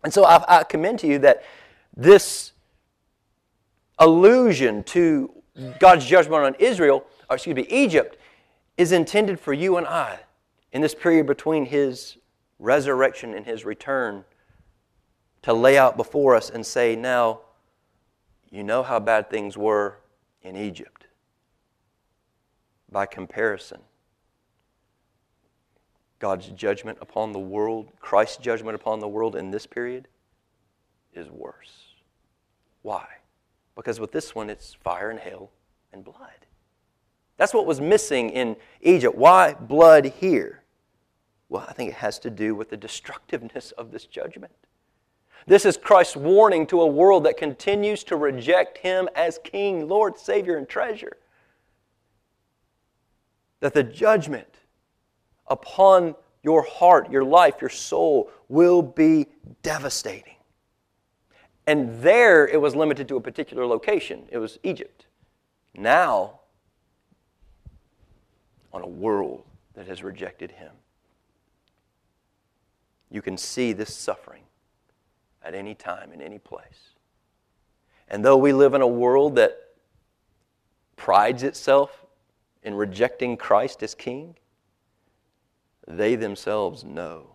[0.04, 1.44] And so I, I commend to you that
[1.96, 2.52] this
[3.98, 5.30] allusion to
[5.78, 8.16] God's judgment on Israel, excuse me, Egypt,
[8.76, 10.20] is intended for you and I
[10.72, 12.18] in this period between His
[12.58, 14.24] resurrection and His return
[15.42, 17.40] to lay out before us and say, now,
[18.50, 19.98] you know how bad things were
[20.42, 21.06] in Egypt.
[22.90, 23.80] By comparison,
[26.18, 30.06] God's judgment upon the world, Christ's judgment upon the world in this period
[31.14, 31.94] is worse.
[32.82, 33.06] Why?
[33.74, 35.50] Because with this one, it's fire and hail
[35.92, 36.46] and blood.
[37.42, 39.16] That's what was missing in Egypt.
[39.16, 40.62] Why blood here?
[41.48, 44.52] Well, I think it has to do with the destructiveness of this judgment.
[45.48, 50.16] This is Christ's warning to a world that continues to reject Him as King, Lord,
[50.16, 51.16] Savior, and treasure.
[53.58, 54.60] That the judgment
[55.48, 59.26] upon your heart, your life, your soul will be
[59.64, 60.36] devastating.
[61.66, 65.06] And there it was limited to a particular location, it was Egypt.
[65.74, 66.38] Now
[68.72, 70.72] on a world that has rejected him.
[73.10, 74.42] You can see this suffering
[75.42, 76.94] at any time, in any place.
[78.08, 79.58] And though we live in a world that
[80.96, 82.04] prides itself
[82.62, 84.36] in rejecting Christ as King,
[85.86, 87.32] they themselves know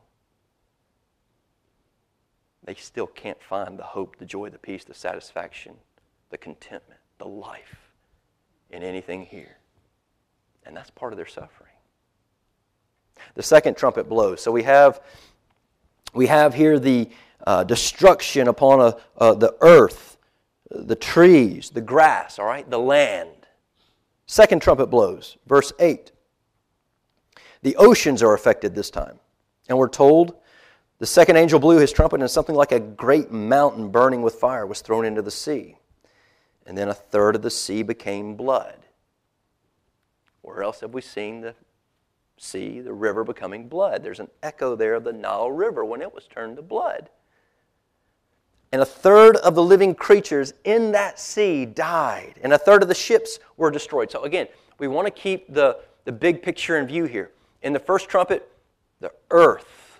[2.64, 5.76] they still can't find the hope, the joy, the peace, the satisfaction,
[6.30, 7.94] the contentment, the life
[8.70, 9.58] in anything here.
[10.68, 11.72] And that's part of their suffering.
[13.36, 14.42] The second trumpet blows.
[14.42, 15.02] So we have,
[16.14, 17.10] we have here the
[17.46, 20.18] uh, destruction upon a, uh, the earth,
[20.70, 23.30] the trees, the grass, all right, the land.
[24.26, 25.38] Second trumpet blows.
[25.48, 26.12] Verse 8.
[27.62, 29.20] The oceans are affected this time.
[29.70, 30.36] And we're told
[31.00, 34.66] the second angel blew his trumpet, and something like a great mountain burning with fire
[34.66, 35.78] was thrown into the sea.
[36.66, 38.78] And then a third of the sea became blood.
[40.48, 41.54] Where else have we seen the
[42.38, 44.02] sea, the river becoming blood?
[44.02, 47.10] There's an echo there of the Nile River when it was turned to blood.
[48.72, 52.88] And a third of the living creatures in that sea died, and a third of
[52.88, 54.10] the ships were destroyed.
[54.10, 54.48] So, again,
[54.80, 57.32] we want to keep the, the big picture in view here.
[57.62, 58.50] In the first trumpet,
[59.02, 60.00] the earth,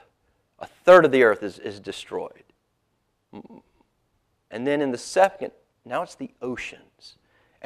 [0.60, 2.44] a third of the earth is, is destroyed.
[4.50, 5.52] And then in the second,
[5.84, 7.17] now it's the oceans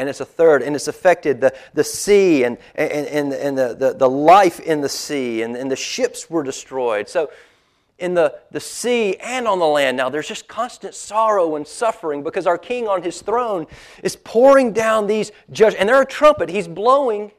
[0.02, 3.76] and it's a third, and it's affected the, the sea and, and, and, and the,
[3.76, 7.08] the, the life in the sea, and, and the ships were destroyed.
[7.08, 7.30] So,
[8.00, 12.24] in the, the sea and on the land now, there's just constant sorrow and suffering
[12.24, 13.68] because our king on his throne
[14.02, 15.80] is pouring down these judgments.
[15.80, 17.32] And there's a trumpet, he's blowing,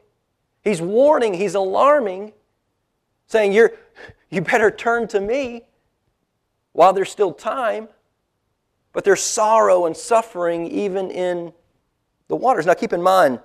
[0.63, 2.31] he's warning, he's alarming,
[3.27, 3.73] saying, You're,
[4.29, 5.63] You better turn to me
[6.71, 7.89] while there's still time.
[8.93, 11.51] But there's sorrow and suffering even in
[12.33, 12.65] the waters.
[12.65, 13.39] Now, keep in mind,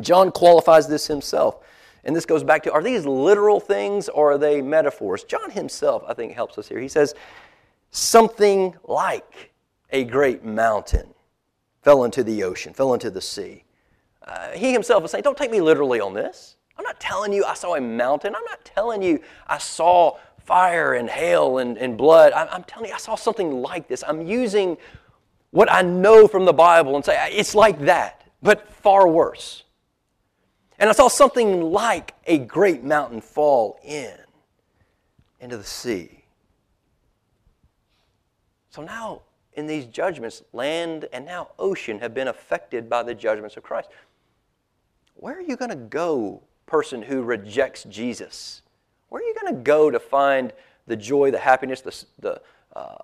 [0.00, 1.58] John qualifies this himself.
[2.02, 5.22] And this goes back to are these literal things or are they metaphors?
[5.24, 6.80] John himself, I think, helps us here.
[6.80, 7.14] He says,
[7.90, 9.52] something like
[9.90, 11.12] a great mountain
[11.82, 13.64] fell into the ocean, fell into the sea.
[14.26, 16.56] Uh, he himself is saying, Don't take me literally on this.
[16.78, 18.34] I'm not telling you I saw a mountain.
[18.34, 22.32] I'm not telling you I saw fire and hail and, and blood.
[22.32, 24.02] I'm, I'm telling you I saw something like this.
[24.08, 24.78] I'm using
[25.50, 29.64] what I know from the Bible and say, it's like that, but far worse.
[30.78, 34.14] And I saw something like a great mountain fall in
[35.40, 36.24] into the sea.
[38.70, 39.22] So now,
[39.54, 43.88] in these judgments, land and now ocean have been affected by the judgments of Christ.
[45.14, 48.60] Where are you going to go, person who rejects Jesus?
[49.08, 50.52] Where are you going to go to find
[50.86, 52.40] the joy, the happiness, the, the,
[52.78, 52.96] uh,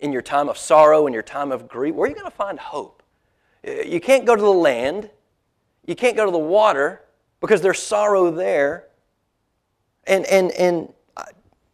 [0.00, 2.36] in your time of sorrow, in your time of grief, where are you going to
[2.36, 3.02] find hope?
[3.64, 5.10] You can't go to the land,
[5.86, 7.02] you can't go to the water
[7.40, 8.88] because there's sorrow there.
[10.04, 11.24] And, and, and uh,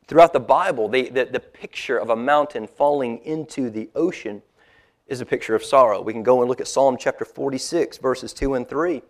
[0.07, 4.43] throughout the Bible, the, the, the picture of a mountain falling into the ocean
[5.07, 6.01] is a picture of sorrow.
[6.01, 9.03] We can go and look at Psalm chapter 46, verses 2 and 3.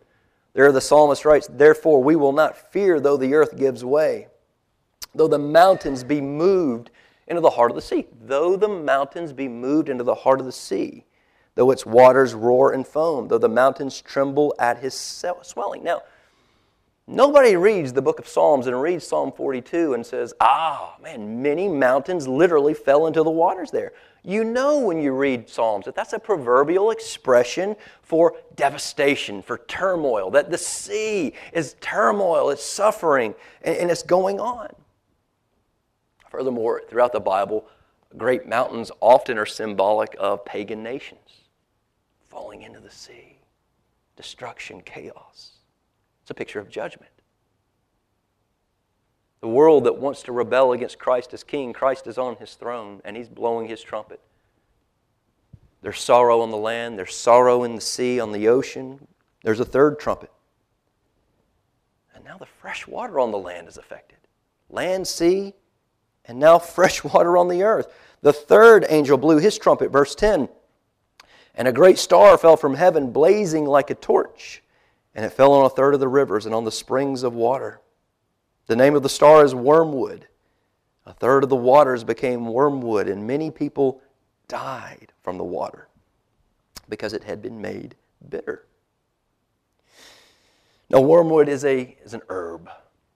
[0.55, 4.29] There the psalmist writes, Therefore we will not fear though the earth gives way,
[5.15, 6.91] though the mountains be moved
[7.27, 8.07] into the heart of the sea.
[8.21, 11.05] Though the mountains be moved into the heart of the sea,
[11.55, 15.85] though its waters roar and foam, though the mountains tremble at his swelling.
[15.85, 16.03] Now,
[17.07, 21.69] nobody reads the book of Psalms and reads Psalm 42 and says, ah, man, many
[21.69, 23.93] mountains literally fell into the waters there.
[24.25, 30.31] You know when you read Psalms that that's a proverbial expression for devastation, for turmoil,
[30.31, 34.69] that the sea is turmoil, it's suffering, and, it's going on.
[36.33, 37.67] Furthermore, throughout the Bible,
[38.17, 41.43] great mountains often are symbolic of pagan nations
[42.25, 43.37] falling into the sea,
[44.17, 45.59] destruction, chaos.
[46.23, 47.13] It's a picture of judgment.
[49.43, 53.03] The world that wants to rebel against Christ as king, Christ is on his throne
[53.05, 54.21] and he's blowing his trumpet.
[55.83, 59.07] There's sorrow on the land, there's sorrow in the sea, on the ocean.
[59.45, 60.33] There's a third trumpet.
[62.15, 64.17] And now the fresh water on the land is affected.
[64.71, 65.53] Land, sea,
[66.27, 67.93] and now fresh water on the earth.
[68.23, 70.49] The third angel blew his trumpet, verse 10.
[71.55, 74.63] And a great star fell from heaven, blazing like a torch,
[75.15, 77.81] and it fell on a third of the rivers and on the springs of water.
[78.67, 80.29] The name of the star is wormwood.
[81.05, 84.01] A third of the waters became wormwood, and many people
[84.49, 85.89] died from the water
[86.89, 87.97] because it had been made
[88.29, 88.67] bitter.
[90.89, 92.69] Now, wormwood is, a, is an herb.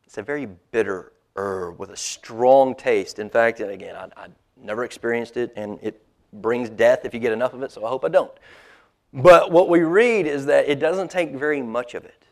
[0.05, 3.18] It's a very bitter herb with a strong taste.
[3.18, 4.26] In fact, again, I, I
[4.57, 7.89] never experienced it, and it brings death if you get enough of it, so I
[7.89, 8.32] hope I don't.
[9.12, 12.24] But what we read is that it doesn't take very much of it.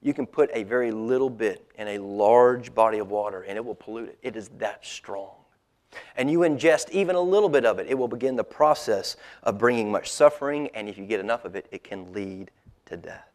[0.00, 3.64] You can put a very little bit in a large body of water and it
[3.64, 4.18] will pollute it.
[4.22, 5.34] It is that strong.
[6.16, 9.58] And you ingest even a little bit of it, it will begin the process of
[9.58, 12.50] bringing much suffering, and if you get enough of it, it can lead
[12.86, 13.28] to death.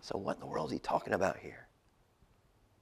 [0.00, 1.63] So, what in the world is he talking about here?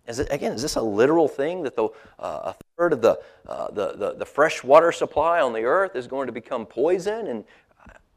[0.07, 1.84] Is it, again, is this a literal thing that the,
[2.18, 5.94] uh, a third of the, uh, the, the, the, fresh water supply on the earth
[5.94, 7.28] is going to become poison?
[7.28, 7.44] And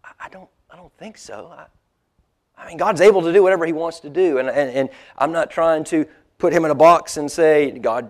[0.03, 1.53] I, I don't, I don't think so.
[1.55, 1.65] I,
[2.57, 4.39] I, mean, God's able to do whatever He wants to do.
[4.39, 6.07] And, and, and I'm not trying to
[6.39, 8.09] put Him in a box and say, God,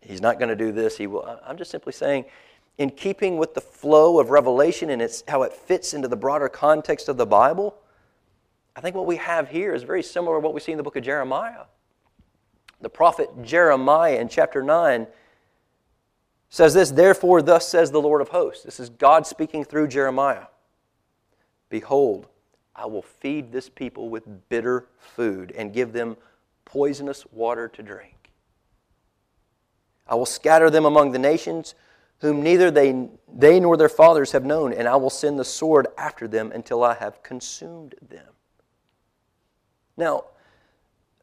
[0.00, 0.98] He's not going to do this.
[0.98, 1.40] He will.
[1.46, 2.24] I'm just simply saying,
[2.78, 6.48] in keeping with the flow of Revelation and it's how it fits into the broader
[6.48, 7.76] context of the Bible,
[8.74, 10.82] I think what we have here is very similar to what we see in the
[10.82, 11.64] book of Jeremiah.
[12.82, 15.06] The prophet Jeremiah in chapter 9
[16.50, 18.64] says this Therefore, thus says the Lord of hosts.
[18.64, 20.46] This is God speaking through Jeremiah.
[21.70, 22.26] Behold,
[22.74, 26.16] I will feed this people with bitter food and give them
[26.64, 28.32] poisonous water to drink.
[30.06, 31.74] I will scatter them among the nations
[32.18, 35.88] whom neither they, they nor their fathers have known, and I will send the sword
[35.98, 38.28] after them until I have consumed them.
[39.96, 40.24] Now,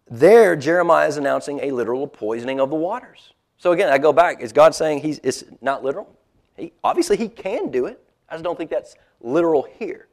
[0.09, 3.33] there, Jeremiah is announcing a literal poisoning of the waters.
[3.57, 4.41] So again, I go back.
[4.41, 6.15] Is God saying he's it's not literal?
[6.57, 8.01] He, obviously, he can do it.
[8.27, 10.07] I just don't think that's literal here.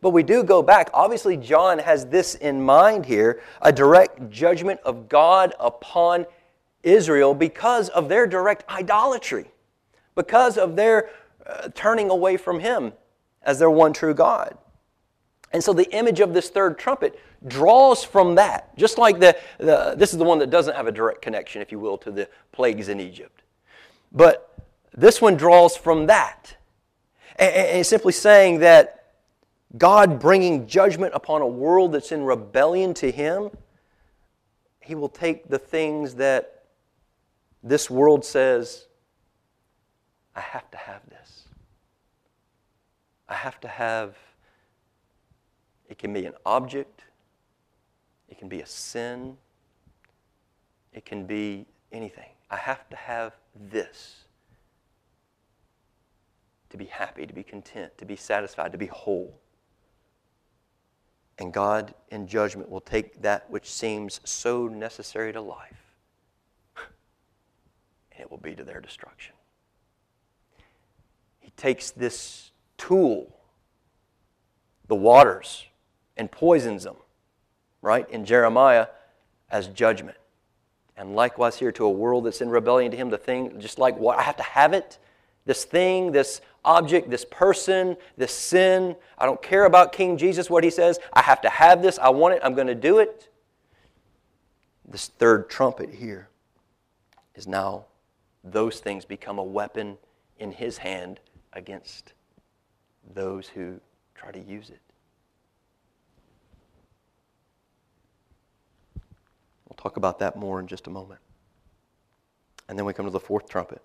[0.00, 0.90] But we do go back.
[0.92, 6.26] Obviously, John has this in mind here a direct judgment of God upon
[6.82, 9.50] Israel because of their direct idolatry,
[10.14, 11.10] because of their
[11.46, 12.92] uh, turning away from Him
[13.42, 14.58] as their one true God.
[15.52, 19.94] And so the image of this third trumpet draws from that, just like the, the,
[19.96, 22.28] this is the one that doesn't have a direct connection, if you will, to the
[22.52, 23.42] plagues in Egypt.
[24.12, 24.56] But
[24.94, 26.56] this one draws from that.
[27.36, 29.12] And, and it's simply saying that
[29.76, 33.50] God bringing judgment upon a world that's in rebellion to Him,
[34.80, 36.64] He will take the things that
[37.62, 38.86] this world says,
[40.36, 41.44] I have to have this.
[43.28, 44.16] I have to have
[45.92, 47.01] it can be an object,
[48.32, 49.36] it can be a sin,
[50.94, 52.30] it can be anything.
[52.50, 53.34] I have to have
[53.70, 54.24] this
[56.70, 59.38] to be happy, to be content, to be satisfied, to be whole.
[61.38, 65.94] And God, in judgment, will take that which seems so necessary to life,
[66.78, 69.34] and it will be to their destruction.
[71.38, 73.36] He takes this tool,
[74.88, 75.66] the waters,
[76.16, 76.96] and poisons them,
[77.82, 78.86] right, in Jeremiah
[79.50, 80.16] as judgment.
[80.96, 83.98] And likewise here to a world that's in rebellion to him, the thing, just like
[83.98, 84.98] what I have to have it,
[85.44, 88.94] this thing, this object, this person, this sin.
[89.18, 90.98] I don't care about King Jesus, what he says.
[91.12, 91.98] I have to have this.
[91.98, 92.40] I want it.
[92.44, 93.28] I'm going to do it.
[94.86, 96.28] This third trumpet here
[97.34, 97.86] is now
[98.44, 99.98] those things become a weapon
[100.38, 101.20] in his hand
[101.52, 102.12] against
[103.14, 103.80] those who
[104.14, 104.80] try to use it.
[109.82, 111.20] Talk about that more in just a moment.
[112.68, 113.82] And then we come to the fourth trumpet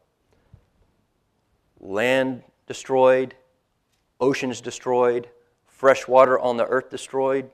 [1.80, 3.36] land destroyed,
[4.20, 5.30] oceans destroyed,
[5.66, 7.50] fresh water on the earth destroyed.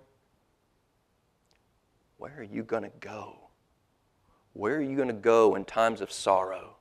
[2.17, 3.49] Where are you going to go?
[4.53, 6.77] Where are you going to go in times of sorrow?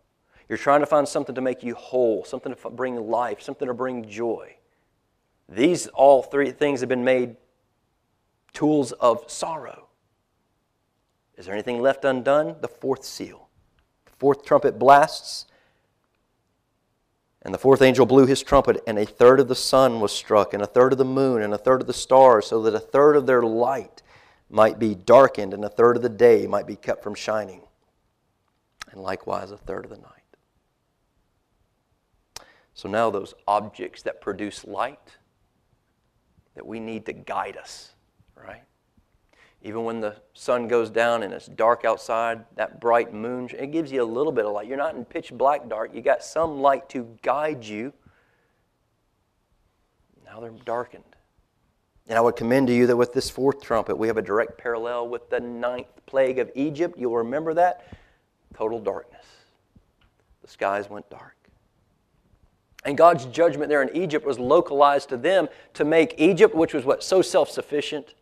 [0.49, 3.75] You're trying to find something to make you whole, something to bring life, something to
[3.75, 4.55] bring joy.
[5.49, 7.37] These all three things have been made
[8.53, 9.89] tools of sorrow.
[11.37, 12.57] Is there anything left undone?
[12.61, 13.49] The fourth seal.
[14.05, 15.47] The fourth trumpet blasts,
[17.43, 20.55] and the fourth angel blew his trumpet, and a third of the sun was struck,
[20.55, 22.81] and a third of the moon, and a third of the stars, so that a
[22.81, 24.03] third of their light
[24.49, 27.63] might be darkened, and a third of the day might be kept from shining,
[28.93, 30.09] and likewise a third of the night.
[32.75, 35.17] So now, those objects that produce light
[36.55, 37.95] that we need to guide us?
[39.65, 43.93] Even when the sun goes down and it's dark outside, that bright moon, it gives
[43.93, 44.67] you a little bit of light.
[44.67, 45.95] You're not in pitch black dark.
[45.95, 47.93] You got some light to guide you.
[50.27, 51.05] Now they're darkened.
[52.09, 54.59] And I would commend to you that with this fourth trumpet, we have a direct
[54.59, 56.99] parallel with the ninth plague of Egypt.
[56.99, 57.87] You'll remember that.
[58.55, 59.25] Total darkness.
[60.43, 61.37] The skies went dark.
[62.85, 66.85] And God's judgment there in Egypt was localized to them to make Egypt, which was
[66.85, 67.05] what?
[67.05, 68.15] So self sufficient,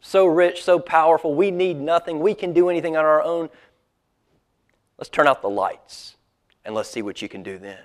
[0.00, 1.34] so rich, so powerful.
[1.34, 2.20] We need nothing.
[2.20, 3.50] We can do anything on our own.
[4.98, 6.16] Let's turn out the lights
[6.64, 7.78] and let's see what you can do then.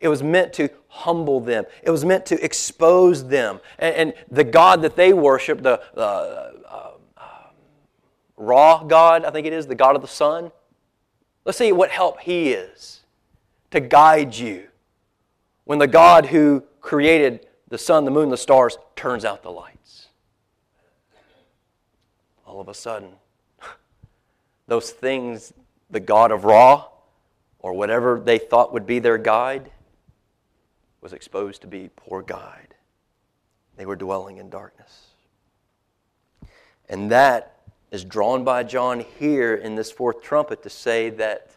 [0.00, 1.64] It was meant to humble them.
[1.82, 3.60] It was meant to expose them.
[3.78, 6.90] And, and the God that they worship, the uh, uh,
[8.36, 10.50] Ra God, I think it is, the God of the sun.
[11.44, 13.02] Let's see what help He is
[13.70, 14.66] to guide you
[15.64, 19.73] when the God who created the sun, the moon, the stars turns out the lights
[22.54, 23.10] all of a sudden,
[24.68, 25.52] those things,
[25.90, 26.86] the God of Ra,
[27.58, 29.72] or whatever they thought would be their guide,
[31.00, 32.76] was exposed to be poor guide.
[33.76, 35.08] They were dwelling in darkness.
[36.88, 37.58] And that
[37.90, 41.50] is drawn by John here in this fourth trumpet to say that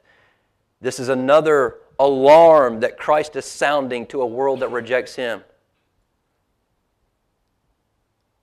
[0.82, 5.44] this is another alarm that Christ is sounding to a world that rejects him.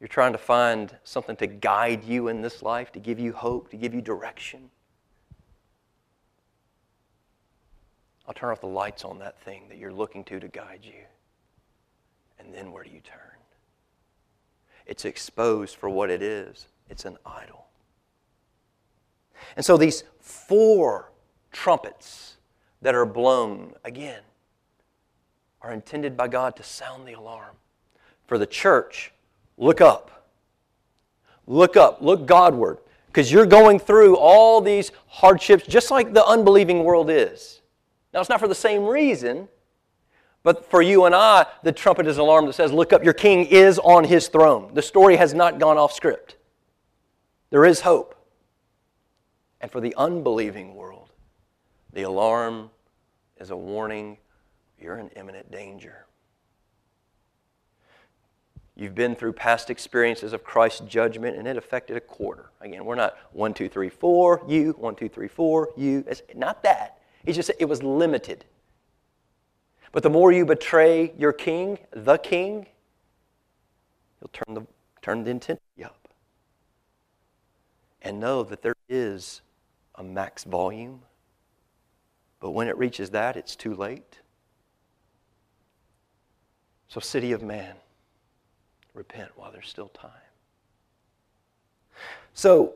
[0.04, 3.70] You're trying to find something to guide you in this life, to give you hope,
[3.70, 4.68] to give you direction.
[8.28, 11.06] I'll turn off the lights on that thing that you're looking to to guide you.
[12.38, 13.38] And then where do you turn?
[14.84, 17.64] It's exposed for what it is it's an idol.
[19.56, 21.12] And so these four
[21.50, 22.36] trumpets
[22.82, 24.20] that are blown, again,
[25.62, 27.56] are intended by God to sound the alarm
[28.26, 29.13] for the church
[29.56, 30.28] Look up.
[31.46, 32.00] Look up.
[32.00, 32.78] Look Godward.
[33.06, 37.60] Because you're going through all these hardships just like the unbelieving world is.
[38.12, 39.48] Now, it's not for the same reason,
[40.42, 43.12] but for you and I, the trumpet is an alarm that says, Look up, your
[43.12, 44.72] king is on his throne.
[44.74, 46.36] The story has not gone off script.
[47.50, 48.14] There is hope.
[49.60, 51.10] And for the unbelieving world,
[51.92, 52.70] the alarm
[53.38, 54.18] is a warning
[54.78, 56.06] you're in imminent danger.
[58.76, 62.50] You've been through past experiences of Christ's judgment, and it affected a quarter.
[62.60, 66.04] Again, we're not one, two, three, four, you, one, two, three, four, you.
[66.08, 66.98] It's not that.
[67.24, 68.44] It's just it was limited.
[69.92, 72.66] But the more you betray your king, the king,
[74.18, 74.66] he'll turn the,
[75.02, 76.08] turn the intensity up.
[78.02, 79.40] And know that there is
[79.94, 81.02] a max volume.
[82.40, 84.18] But when it reaches that, it's too late.
[86.88, 87.76] So, City of Man,
[88.94, 90.10] repent while there's still time.
[92.32, 92.74] So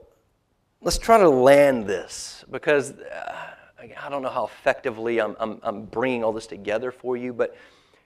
[0.83, 3.55] let's try to land this because uh,
[4.01, 7.57] I don't know how effectively I'm, I'm, I'm, bringing all this together for you, but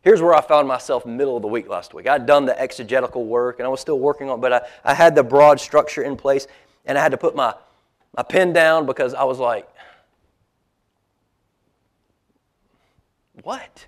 [0.02, 2.06] here's where I found myself middle of the week last week.
[2.06, 5.14] I'd done the exegetical work and I was still working on but I, I had
[5.14, 6.46] the broad structure in place
[6.84, 7.54] and I had to put my,
[8.16, 9.68] my pen down because I was like,
[13.42, 13.86] what?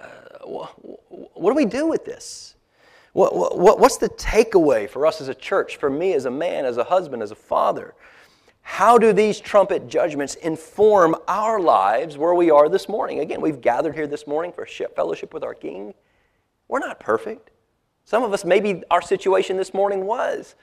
[0.00, 0.66] Uh,
[1.34, 2.56] what do we do with this?
[3.12, 6.64] What, what, what's the takeaway for us as a church, for me as a man,
[6.64, 7.94] as a husband, as a father?
[8.62, 13.18] how do these trumpet judgments inform our lives where we are this morning?
[13.18, 15.94] Again, we've gathered here this morning for fellowship with our King.
[16.68, 17.50] We're not perfect.
[18.04, 20.54] Some of us, maybe our situation this morning was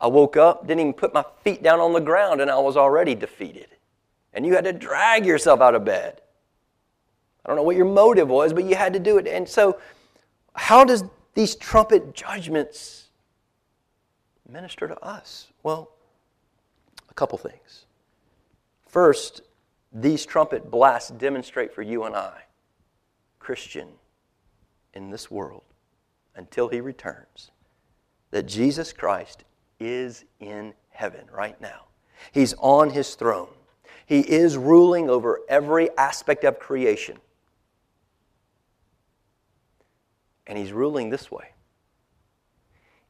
[0.00, 2.76] I woke up, didn't even put my feet down on the ground, and I was
[2.76, 3.68] already defeated.
[4.32, 6.20] And you had to drag yourself out of bed.
[7.44, 9.28] I don't know what your motive was, but you had to do it.
[9.28, 9.78] And so,
[10.54, 11.04] how does
[11.34, 13.08] these trumpet judgments
[14.48, 15.48] minister to us?
[15.62, 15.90] Well,
[17.10, 17.86] a couple things.
[18.86, 19.42] First,
[19.92, 22.42] these trumpet blasts demonstrate for you and I,
[23.38, 23.88] Christian,
[24.92, 25.62] in this world,
[26.36, 27.50] until he returns,
[28.30, 29.44] that Jesus Christ
[29.80, 31.86] is in heaven right now.
[32.32, 33.48] He's on his throne.
[34.06, 37.18] He is ruling over every aspect of creation.
[40.46, 41.52] And he's ruling this way.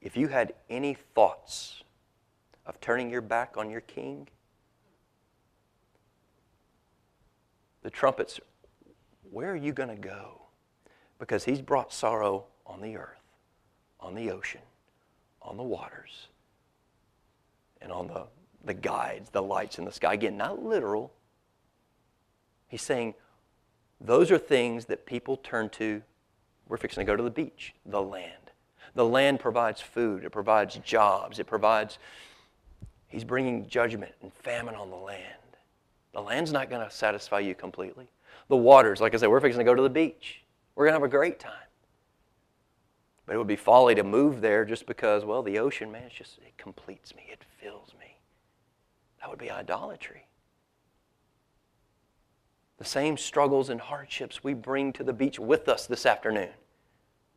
[0.01, 1.83] If you had any thoughts
[2.67, 4.29] of turning your back on your king,
[7.83, 8.41] the trumpets,
[9.31, 10.43] where are you going to go?
[11.19, 13.23] Because he's brought sorrow on the earth,
[14.01, 14.61] on the ocean,
[15.43, 16.29] on the waters,
[17.81, 18.27] and on the,
[18.65, 20.15] the guides, the lights in the sky.
[20.15, 21.13] Again, not literal.
[22.69, 23.15] He's saying
[24.01, 26.03] those are things that people turn to.
[26.69, 28.33] We're fixing to go to the beach, the land.
[28.95, 31.99] The land provides food, it provides jobs, it provides
[33.15, 35.23] He's bringing judgment and famine on the land.
[36.15, 38.09] The land's not going to satisfy you completely.
[38.49, 40.43] The waters, like I said, we're fixing to go to the beach.
[40.75, 41.53] We're going to have a great time.
[43.25, 46.15] But it would be folly to move there just because, well, the ocean, man, it's
[46.17, 48.17] just, it completes me, it fills me.
[49.21, 50.24] That would be idolatry.
[52.79, 56.51] The same struggles and hardships we bring to the beach with us this afternoon,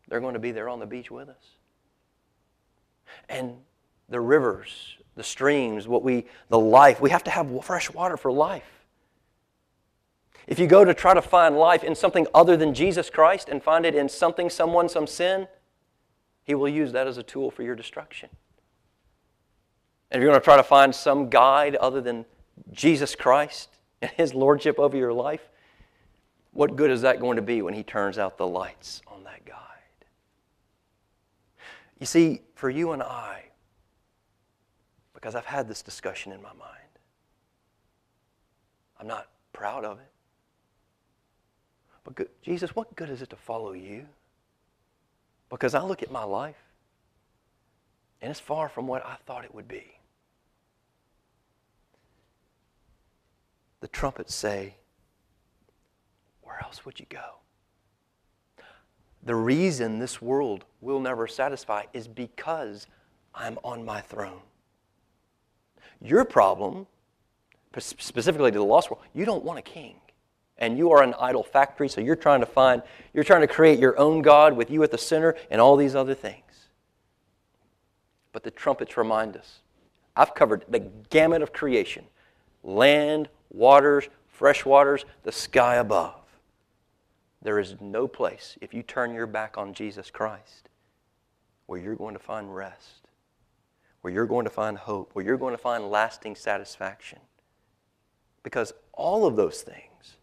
[0.08, 1.56] they're going to be there on the beach with us.
[3.30, 3.58] And
[4.10, 7.02] the rivers the streams, what we, the life.
[7.02, 8.86] We have to have fresh water for life.
[10.46, 13.62] If you go to try to find life in something other than Jesus Christ and
[13.62, 15.48] find it in something, someone, some sin,
[16.44, 18.30] He will use that as a tool for your destruction.
[20.10, 22.26] And if you're going to try to find some guide other than
[22.72, 25.41] Jesus Christ and His Lordship over your life,
[26.52, 29.45] what good is that going to be when He turns out the lights on that
[29.45, 29.56] guide?
[32.00, 33.43] You see, for you and I,
[35.14, 36.78] because I've had this discussion in my mind.
[39.00, 40.12] I'm not proud of it.
[42.04, 44.06] But good, Jesus, what good is it to follow you?
[45.50, 46.56] Because I look at my life
[48.22, 49.97] and it's far from what I thought it would be.
[53.80, 54.76] The trumpets say,
[56.42, 57.38] Where else would you go?
[59.24, 62.88] The reason this world will never satisfy is because
[63.36, 64.42] I'm on my throne.
[66.02, 66.88] Your problem,
[67.78, 69.96] specifically to the lost world, you don't want a king.
[70.60, 72.82] And you are an idol factory, so you're trying to find,
[73.14, 75.94] you're trying to create your own God with you at the center and all these
[75.94, 76.70] other things.
[78.32, 79.60] But the trumpets remind us.
[80.16, 82.06] I've covered the gamut of creation
[82.64, 86.22] land, waters, fresh waters, the sky above.
[87.41, 90.70] There is no place, if you turn your back on Jesus Christ,
[91.66, 93.08] where you're going to find rest
[94.08, 97.20] where you're going to find hope, where you're going to find lasting satisfaction.
[98.41, 100.16] Because all of those things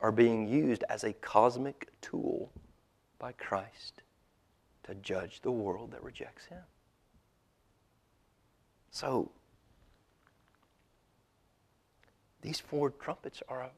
[0.00, 2.52] are being used as a cosmic tool
[3.18, 4.02] by Christ
[4.84, 6.62] to judge the world that rejects Him.
[8.92, 9.32] So,
[12.42, 13.70] these four trumpets are a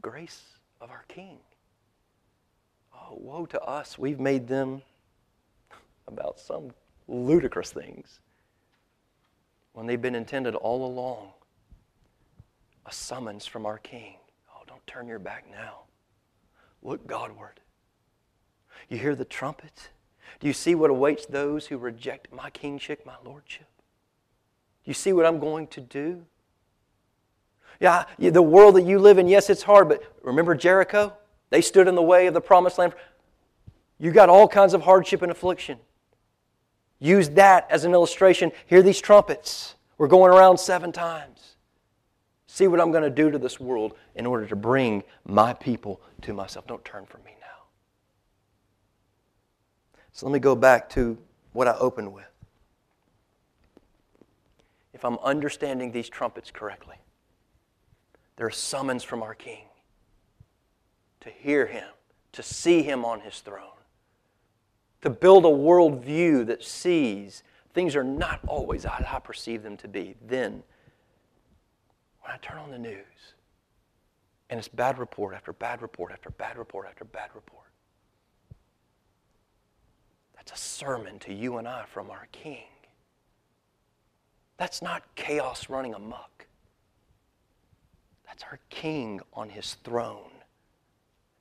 [0.00, 0.42] grace
[0.80, 1.38] of our King.
[2.94, 3.98] Oh, woe to us.
[3.98, 4.82] We've made them
[6.08, 6.70] about some
[7.06, 8.20] ludicrous things
[9.72, 11.28] when they've been intended all along.
[12.86, 14.16] A summons from our King.
[14.50, 15.80] Oh, don't turn your back now.
[16.82, 17.60] Look Godward.
[18.88, 19.90] You hear the trumpet?
[20.40, 23.68] Do you see what awaits those who reject my kingship, my lordship?
[24.84, 26.24] Do you see what I'm going to do?
[27.78, 31.14] Yeah, the world that you live in, yes, it's hard, but remember Jericho?
[31.50, 32.94] They stood in the way of the promised land.
[33.98, 35.78] You got all kinds of hardship and affliction.
[36.98, 38.52] Use that as an illustration.
[38.66, 39.74] Hear these trumpets.
[39.98, 41.56] We're going around seven times.
[42.46, 46.00] See what I'm going to do to this world in order to bring my people
[46.22, 46.66] to myself.
[46.66, 47.46] Don't turn from me now.
[50.12, 51.16] So let me go back to
[51.52, 52.24] what I opened with.
[54.92, 56.96] If I'm understanding these trumpets correctly,
[58.40, 59.66] there are summons from our King
[61.20, 61.84] to hear Him,
[62.32, 63.76] to see Him on His throne
[65.02, 67.42] to build a worldview that sees
[67.74, 70.62] things are not always as I perceive them to be, then
[72.22, 73.34] when I turn on the news
[74.48, 77.68] and it's bad report after bad report after bad report after bad report,
[80.34, 82.64] that's a sermon to you and I from our King.
[84.56, 86.46] That's not chaos running amok.
[88.30, 90.30] That's our King on his throne,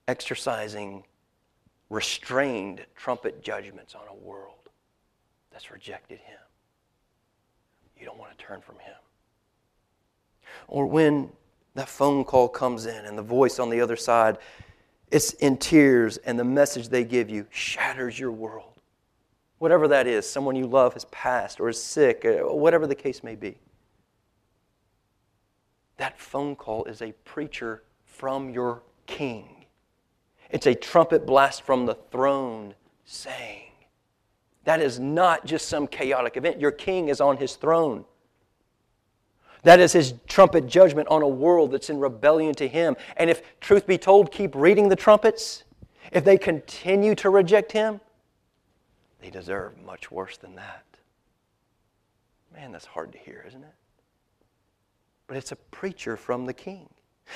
[0.07, 1.03] exercising
[1.91, 4.69] restrained trumpet judgments on a world
[5.51, 6.39] that's rejected him.
[7.95, 8.95] You don't want to turn from him.
[10.67, 11.29] Or when
[11.75, 14.39] that phone call comes in and the voice on the other side
[15.11, 18.73] it's in tears and the message they give you shatters your world
[19.59, 23.35] whatever that is someone you love has passed or is sick whatever the case may
[23.35, 23.57] be
[25.99, 29.65] that phone call is a preacher from your king
[30.49, 32.73] it's a trumpet blast from the throne
[33.05, 33.71] saying
[34.65, 38.03] that is not just some chaotic event your king is on his throne
[39.63, 42.95] that is his trumpet judgment on a world that's in rebellion to him.
[43.17, 45.63] And if, truth be told, keep reading the trumpets,
[46.11, 47.99] if they continue to reject him,
[49.21, 50.85] they deserve much worse than that.
[52.53, 53.73] Man, that's hard to hear, isn't it?
[55.29, 56.89] But it's a preacher from the king.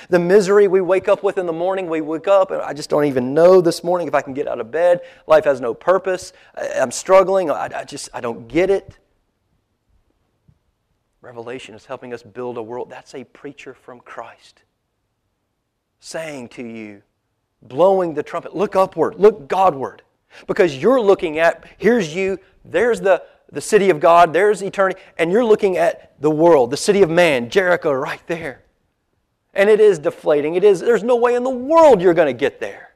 [0.08, 2.90] The misery we wake up with in the morning, we wake up and I just
[2.90, 5.00] don't even know this morning if I can get out of bed.
[5.28, 6.32] Life has no purpose.
[6.56, 7.52] I'm struggling.
[7.52, 8.98] I, I just, I don't get it.
[11.20, 12.90] Revelation is helping us build a world.
[12.90, 14.64] That's a preacher from Christ
[16.00, 17.00] saying to you,
[17.62, 20.02] blowing the trumpet, look upward, look Godward.
[20.48, 23.22] Because you're looking at, here's you, there's the,
[23.54, 27.10] the city of God, there's eternity, and you're looking at the world, the city of
[27.10, 28.62] man, Jericho right there.
[29.54, 30.56] And it is deflating.
[30.56, 32.94] It is, there's no way in the world you're going to get there.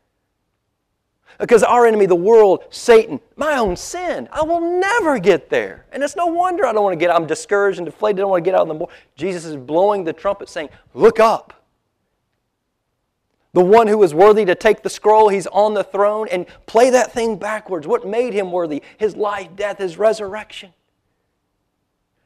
[1.39, 5.87] Because our enemy, the world, Satan, my own sin, I will never get there.
[5.93, 8.31] And it's no wonder I don't want to get, I'm discouraged and deflated, I don't
[8.31, 8.97] want to get out in the morning.
[9.15, 11.58] Jesus is blowing the trumpet saying, Look up.
[13.59, 16.91] The one who is worthy to take the scroll, he's on the throne, and play
[16.91, 17.89] that thing backwards.
[17.89, 18.85] What made him worthy?
[18.99, 20.73] His life, death, his resurrection.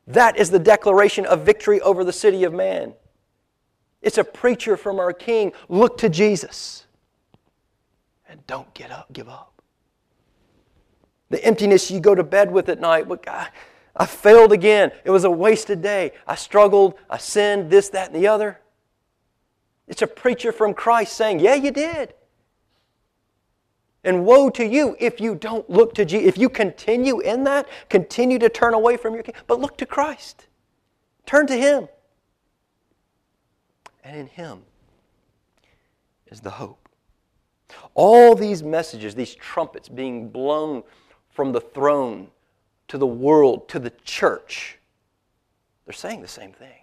[0.07, 2.93] That is the declaration of victory over the city of man.
[4.03, 5.55] It's a preacher from our King.
[5.70, 6.85] Look to Jesus
[8.28, 9.62] and don't get up, give up.
[11.30, 13.49] The emptiness you go to bed with at night, but God,
[13.97, 14.93] I failed again.
[15.03, 16.12] It was a wasted day.
[16.26, 18.59] I struggled, I sinned, this, that, and the other.
[19.89, 22.14] It's a preacher from Christ saying, Yeah, you did.
[24.05, 26.28] And woe to you if you don't look to Jesus.
[26.28, 29.35] If you continue in that, continue to turn away from your king.
[29.47, 30.47] But look to Christ.
[31.24, 31.89] Turn to Him.
[34.03, 34.62] And in Him
[36.26, 36.89] is the hope.
[37.95, 40.83] All these messages, these trumpets being blown
[41.30, 42.28] from the throne
[42.89, 44.78] to the world, to the church,
[45.87, 46.82] they're saying the same thing.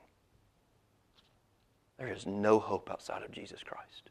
[2.00, 4.10] There is no hope outside of Jesus Christ.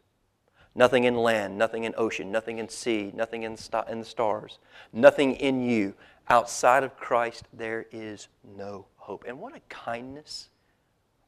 [0.74, 4.58] Nothing in land, nothing in ocean, nothing in sea, nothing in, st- in the stars,
[4.92, 5.94] nothing in you.
[6.28, 9.24] Outside of Christ, there is no hope.
[9.26, 10.50] And what a kindness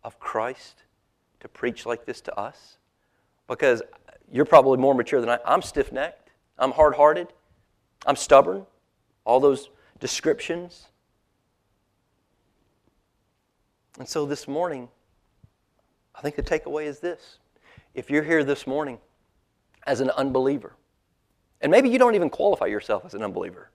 [0.04, 0.82] of Christ
[1.40, 2.76] to preach like this to us.
[3.48, 3.82] Because
[4.30, 5.38] you're probably more mature than I.
[5.46, 6.30] I'm stiff necked.
[6.58, 7.28] I'm hard hearted.
[8.06, 8.66] I'm stubborn.
[9.24, 10.88] All those descriptions.
[13.98, 14.88] And so this morning,
[16.20, 17.38] I think the takeaway is this.
[17.94, 18.98] If you're here this morning
[19.86, 20.76] as an unbeliever,
[21.62, 23.70] and maybe you don't even qualify yourself as an unbeliever,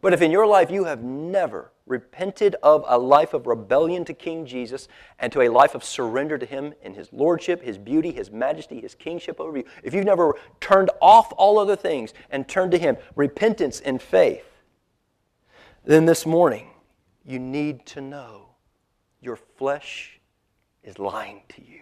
[0.00, 4.12] but if in your life you have never repented of a life of rebellion to
[4.12, 4.88] King Jesus
[5.20, 8.80] and to a life of surrender to Him in His lordship, His beauty, His majesty,
[8.80, 12.78] His kingship over you, if you've never turned off all other things and turned to
[12.78, 14.44] Him, repentance and faith,
[15.84, 16.70] then this morning
[17.24, 18.56] you need to know
[19.20, 20.18] your flesh
[20.84, 21.80] is lying to you.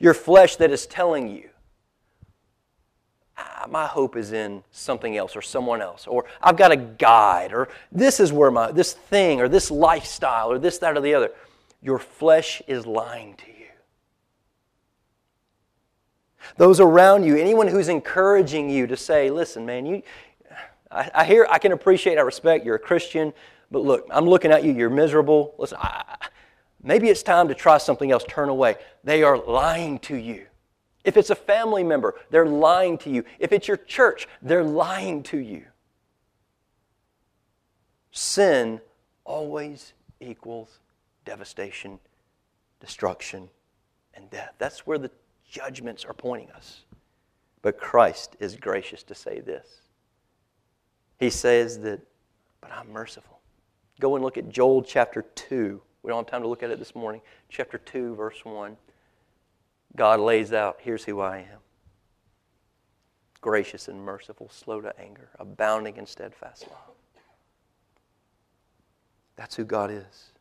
[0.00, 1.50] Your flesh that is telling you
[3.38, 7.52] ah, my hope is in something else or someone else, or I've got a guide,
[7.52, 11.14] or this is where my, this thing, or this lifestyle, or this, that, or the
[11.14, 11.30] other.
[11.82, 13.52] Your flesh is lying to you.
[16.56, 20.02] Those around you, anyone who's encouraging you to say, listen, man, you,
[20.90, 23.32] I, I hear, I can appreciate, I respect, you're a Christian,
[23.70, 25.54] but look, I'm looking at you, you're miserable.
[25.58, 26.28] Listen, I,
[26.86, 28.76] maybe it's time to try something else, turn away.
[29.04, 30.46] They are lying to you.
[31.04, 33.24] If it's a family member, they're lying to you.
[33.38, 35.64] If it's your church, they're lying to you.
[38.10, 38.80] Sin
[39.24, 40.80] always equals
[41.24, 41.98] devastation,
[42.80, 43.50] destruction,
[44.14, 44.54] and death.
[44.58, 45.10] That's where the
[45.48, 46.84] judgments are pointing us.
[47.62, 49.82] But Christ is gracious to say this.
[51.18, 52.00] He says that,
[52.60, 53.40] but I'm merciful.
[54.00, 56.78] Go and look at Joel chapter 2 We don't have time to look at it
[56.78, 57.20] this morning.
[57.48, 58.76] Chapter 2, verse 1.
[59.96, 61.58] God lays out here's who I am
[63.40, 66.96] gracious and merciful, slow to anger, abounding in steadfast love.
[69.36, 70.32] That's who God is.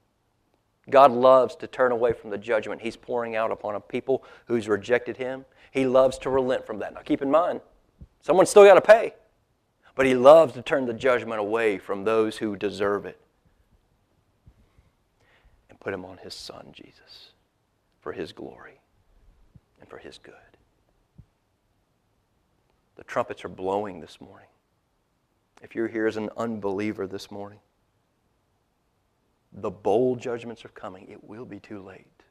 [0.89, 4.67] God loves to turn away from the judgment He's pouring out upon a people who's
[4.67, 5.45] rejected Him.
[5.71, 6.93] He loves to relent from that.
[6.93, 7.61] Now, keep in mind,
[8.21, 9.13] someone's still got to pay,
[9.95, 13.19] but He loves to turn the judgment away from those who deserve it
[15.85, 17.29] put Him on His Son, Jesus,
[18.01, 18.81] for His glory
[19.79, 20.33] and for His good.
[22.95, 24.47] The trumpets are blowing this morning.
[25.61, 27.59] If you're here as an unbeliever this morning,
[29.53, 31.07] the bowl judgments are coming.
[31.07, 32.23] It will be too late.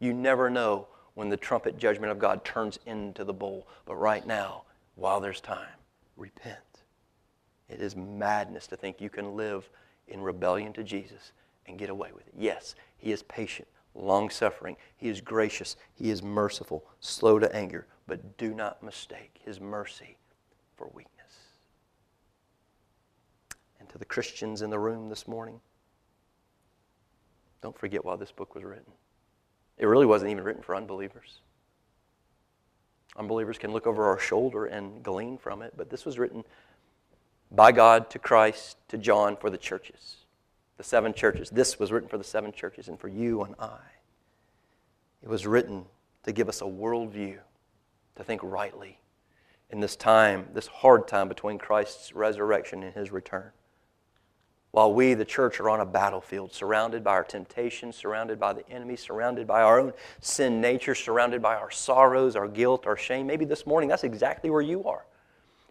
[0.00, 3.68] You never know when the trumpet judgment of God turns into the bowl.
[3.84, 4.62] But right now,
[4.94, 5.76] while there's time,
[6.16, 6.56] repent.
[7.68, 9.68] It is madness to think you can live
[10.08, 11.32] in rebellion to Jesus
[11.66, 12.34] and get away with it.
[12.36, 17.86] Yes, He is patient, long suffering, He is gracious, He is merciful, slow to anger,
[18.06, 20.16] but do not mistake His mercy
[20.76, 21.14] for weakness.
[23.80, 25.60] And to the Christians in the room this morning,
[27.62, 28.92] don't forget why this book was written.
[29.78, 31.40] It really wasn't even written for unbelievers.
[33.16, 36.44] Unbelievers can look over our shoulder and glean from it, but this was written
[37.50, 40.23] by God to Christ, to John, for the churches,
[40.76, 41.50] the seven churches.
[41.50, 43.80] This was written for the seven churches and for you and I.
[45.22, 45.86] It was written
[46.24, 47.38] to give us a worldview,
[48.16, 48.98] to think rightly
[49.70, 53.50] in this time, this hard time between Christ's resurrection and his return
[54.74, 58.68] while we, the church, are on a battlefield, surrounded by our temptations, surrounded by the
[58.68, 63.24] enemy, surrounded by our own sin nature, surrounded by our sorrows, our guilt, our shame.
[63.24, 65.06] Maybe this morning that's exactly where you are,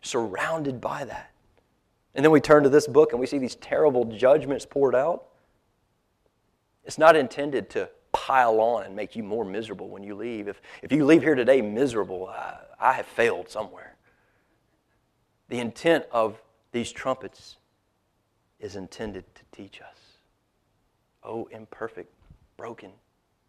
[0.02, 1.33] surrounded by that.
[2.16, 5.26] And then we turn to this book and we see these terrible judgments poured out.
[6.86, 10.48] It's not intended to pile on and make you more miserable when you leave.
[10.48, 13.96] If, if you leave here today miserable, I, I have failed somewhere.
[15.50, 16.42] The intent of
[16.72, 17.58] these trumpets
[18.60, 19.98] is intended to teach us.
[21.24, 22.14] Oh, imperfect,
[22.58, 22.92] broken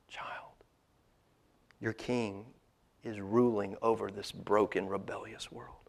[0.09, 0.53] child,
[1.81, 2.47] your king
[3.03, 5.84] is ruling over this broken, rebellious world.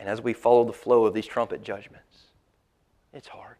[0.00, 2.24] And as we follow the flow of these trumpet judgments,
[3.12, 3.56] it's hard.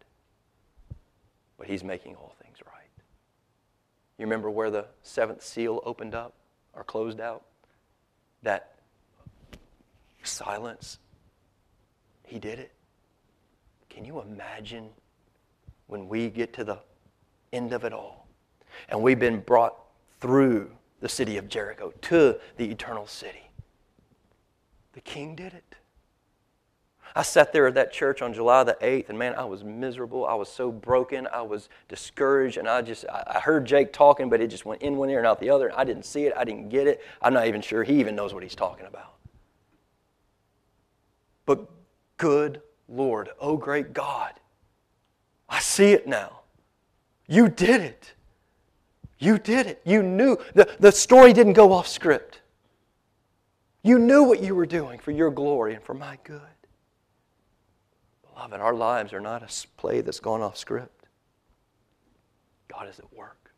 [1.59, 2.89] But he's making all things right.
[4.17, 6.33] You remember where the seventh seal opened up
[6.73, 7.43] or closed out?
[8.41, 8.73] That
[10.23, 10.97] silence.
[12.23, 12.71] He did it.
[13.89, 14.89] Can you imagine
[15.85, 16.79] when we get to the
[17.53, 18.25] end of it all
[18.89, 19.77] and we've been brought
[20.19, 20.71] through
[21.01, 23.51] the city of Jericho to the eternal city?
[24.93, 25.75] The king did it.
[27.15, 30.25] I sat there at that church on July the 8th, and man, I was miserable.
[30.25, 31.27] I was so broken.
[31.31, 34.97] I was discouraged, and I just, I heard Jake talking, but it just went in
[34.97, 35.77] one ear and out the other.
[35.77, 36.33] I didn't see it.
[36.37, 37.01] I didn't get it.
[37.21, 39.13] I'm not even sure he even knows what he's talking about.
[41.45, 41.69] But
[42.17, 44.33] good Lord, oh great God,
[45.49, 46.41] I see it now.
[47.27, 48.13] You did it.
[49.19, 49.81] You did it.
[49.85, 50.37] You knew.
[50.53, 52.41] The, the story didn't go off script.
[53.83, 56.41] You knew what you were doing for your glory and for my good.
[58.41, 61.05] Beloved, our lives are not a play that's gone off script.
[62.67, 63.53] God is at work.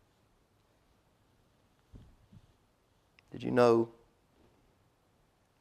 [3.32, 3.88] Did you know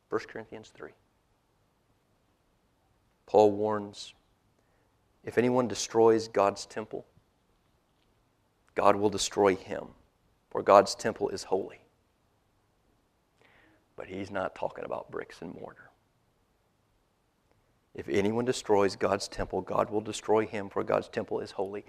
[0.09, 0.91] 1 Corinthians 3?
[3.27, 4.13] Paul warns
[5.23, 7.07] if anyone destroys God's temple,
[8.75, 9.85] God will destroy him,
[10.51, 11.79] for God's temple is holy.
[13.95, 15.92] But he's not talking about bricks and mortar.
[17.95, 21.85] If anyone destroys God's temple, God will destroy him, for God's temple is holy.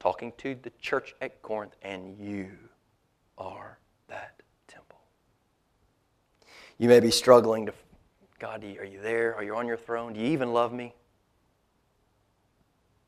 [0.00, 2.50] Talking to the church at Corinth, and you
[3.36, 3.78] are
[4.08, 4.98] that temple.
[6.78, 7.74] You may be struggling to
[8.38, 9.34] God, are you there?
[9.34, 10.12] Are you on your throne?
[10.12, 10.94] Do you even love me?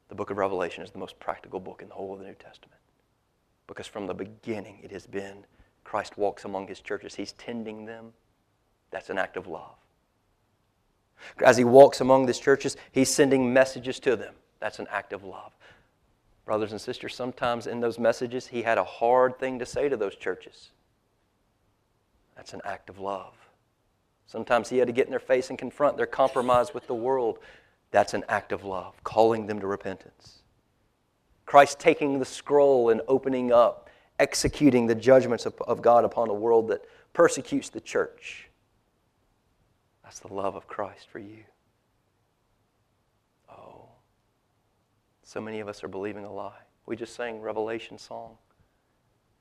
[0.08, 2.34] The book of Revelation is the most practical book in the whole of the New
[2.34, 2.80] Testament.
[3.66, 5.44] Because from the beginning it has been
[5.84, 8.12] Christ walks among his churches, he's tending them.
[8.90, 9.76] That's an act of love.
[11.44, 14.34] As he walks among these churches, he's sending messages to them.
[14.60, 15.52] That's an act of love.
[16.44, 19.96] Brothers and sisters, sometimes in those messages, he had a hard thing to say to
[19.96, 20.70] those churches.
[22.36, 23.34] That's an act of love.
[24.26, 27.38] Sometimes he had to get in their face and confront their compromise with the world.
[27.90, 30.42] That's an act of love, calling them to repentance.
[31.46, 33.88] Christ taking the scroll and opening up,
[34.18, 38.45] executing the judgments of, of God upon a world that persecutes the church.
[40.06, 41.42] That's the love of Christ for you.
[43.50, 43.88] Oh,
[45.24, 46.60] so many of us are believing a lie.
[46.86, 48.36] We just sang Revelation song.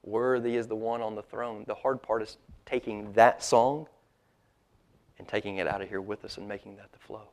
[0.02, 1.66] Worthy is the one on the throne.
[1.68, 3.86] The hard part is taking that song
[5.20, 7.30] and taking it out of here with us and making that the flow.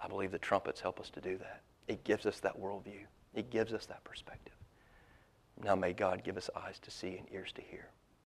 [0.00, 1.60] I believe the trumpets help us to do that.
[1.86, 4.54] It gives us that worldview, it gives us that perspective.
[5.62, 7.88] Now may God give us eyes to see and ears to hear.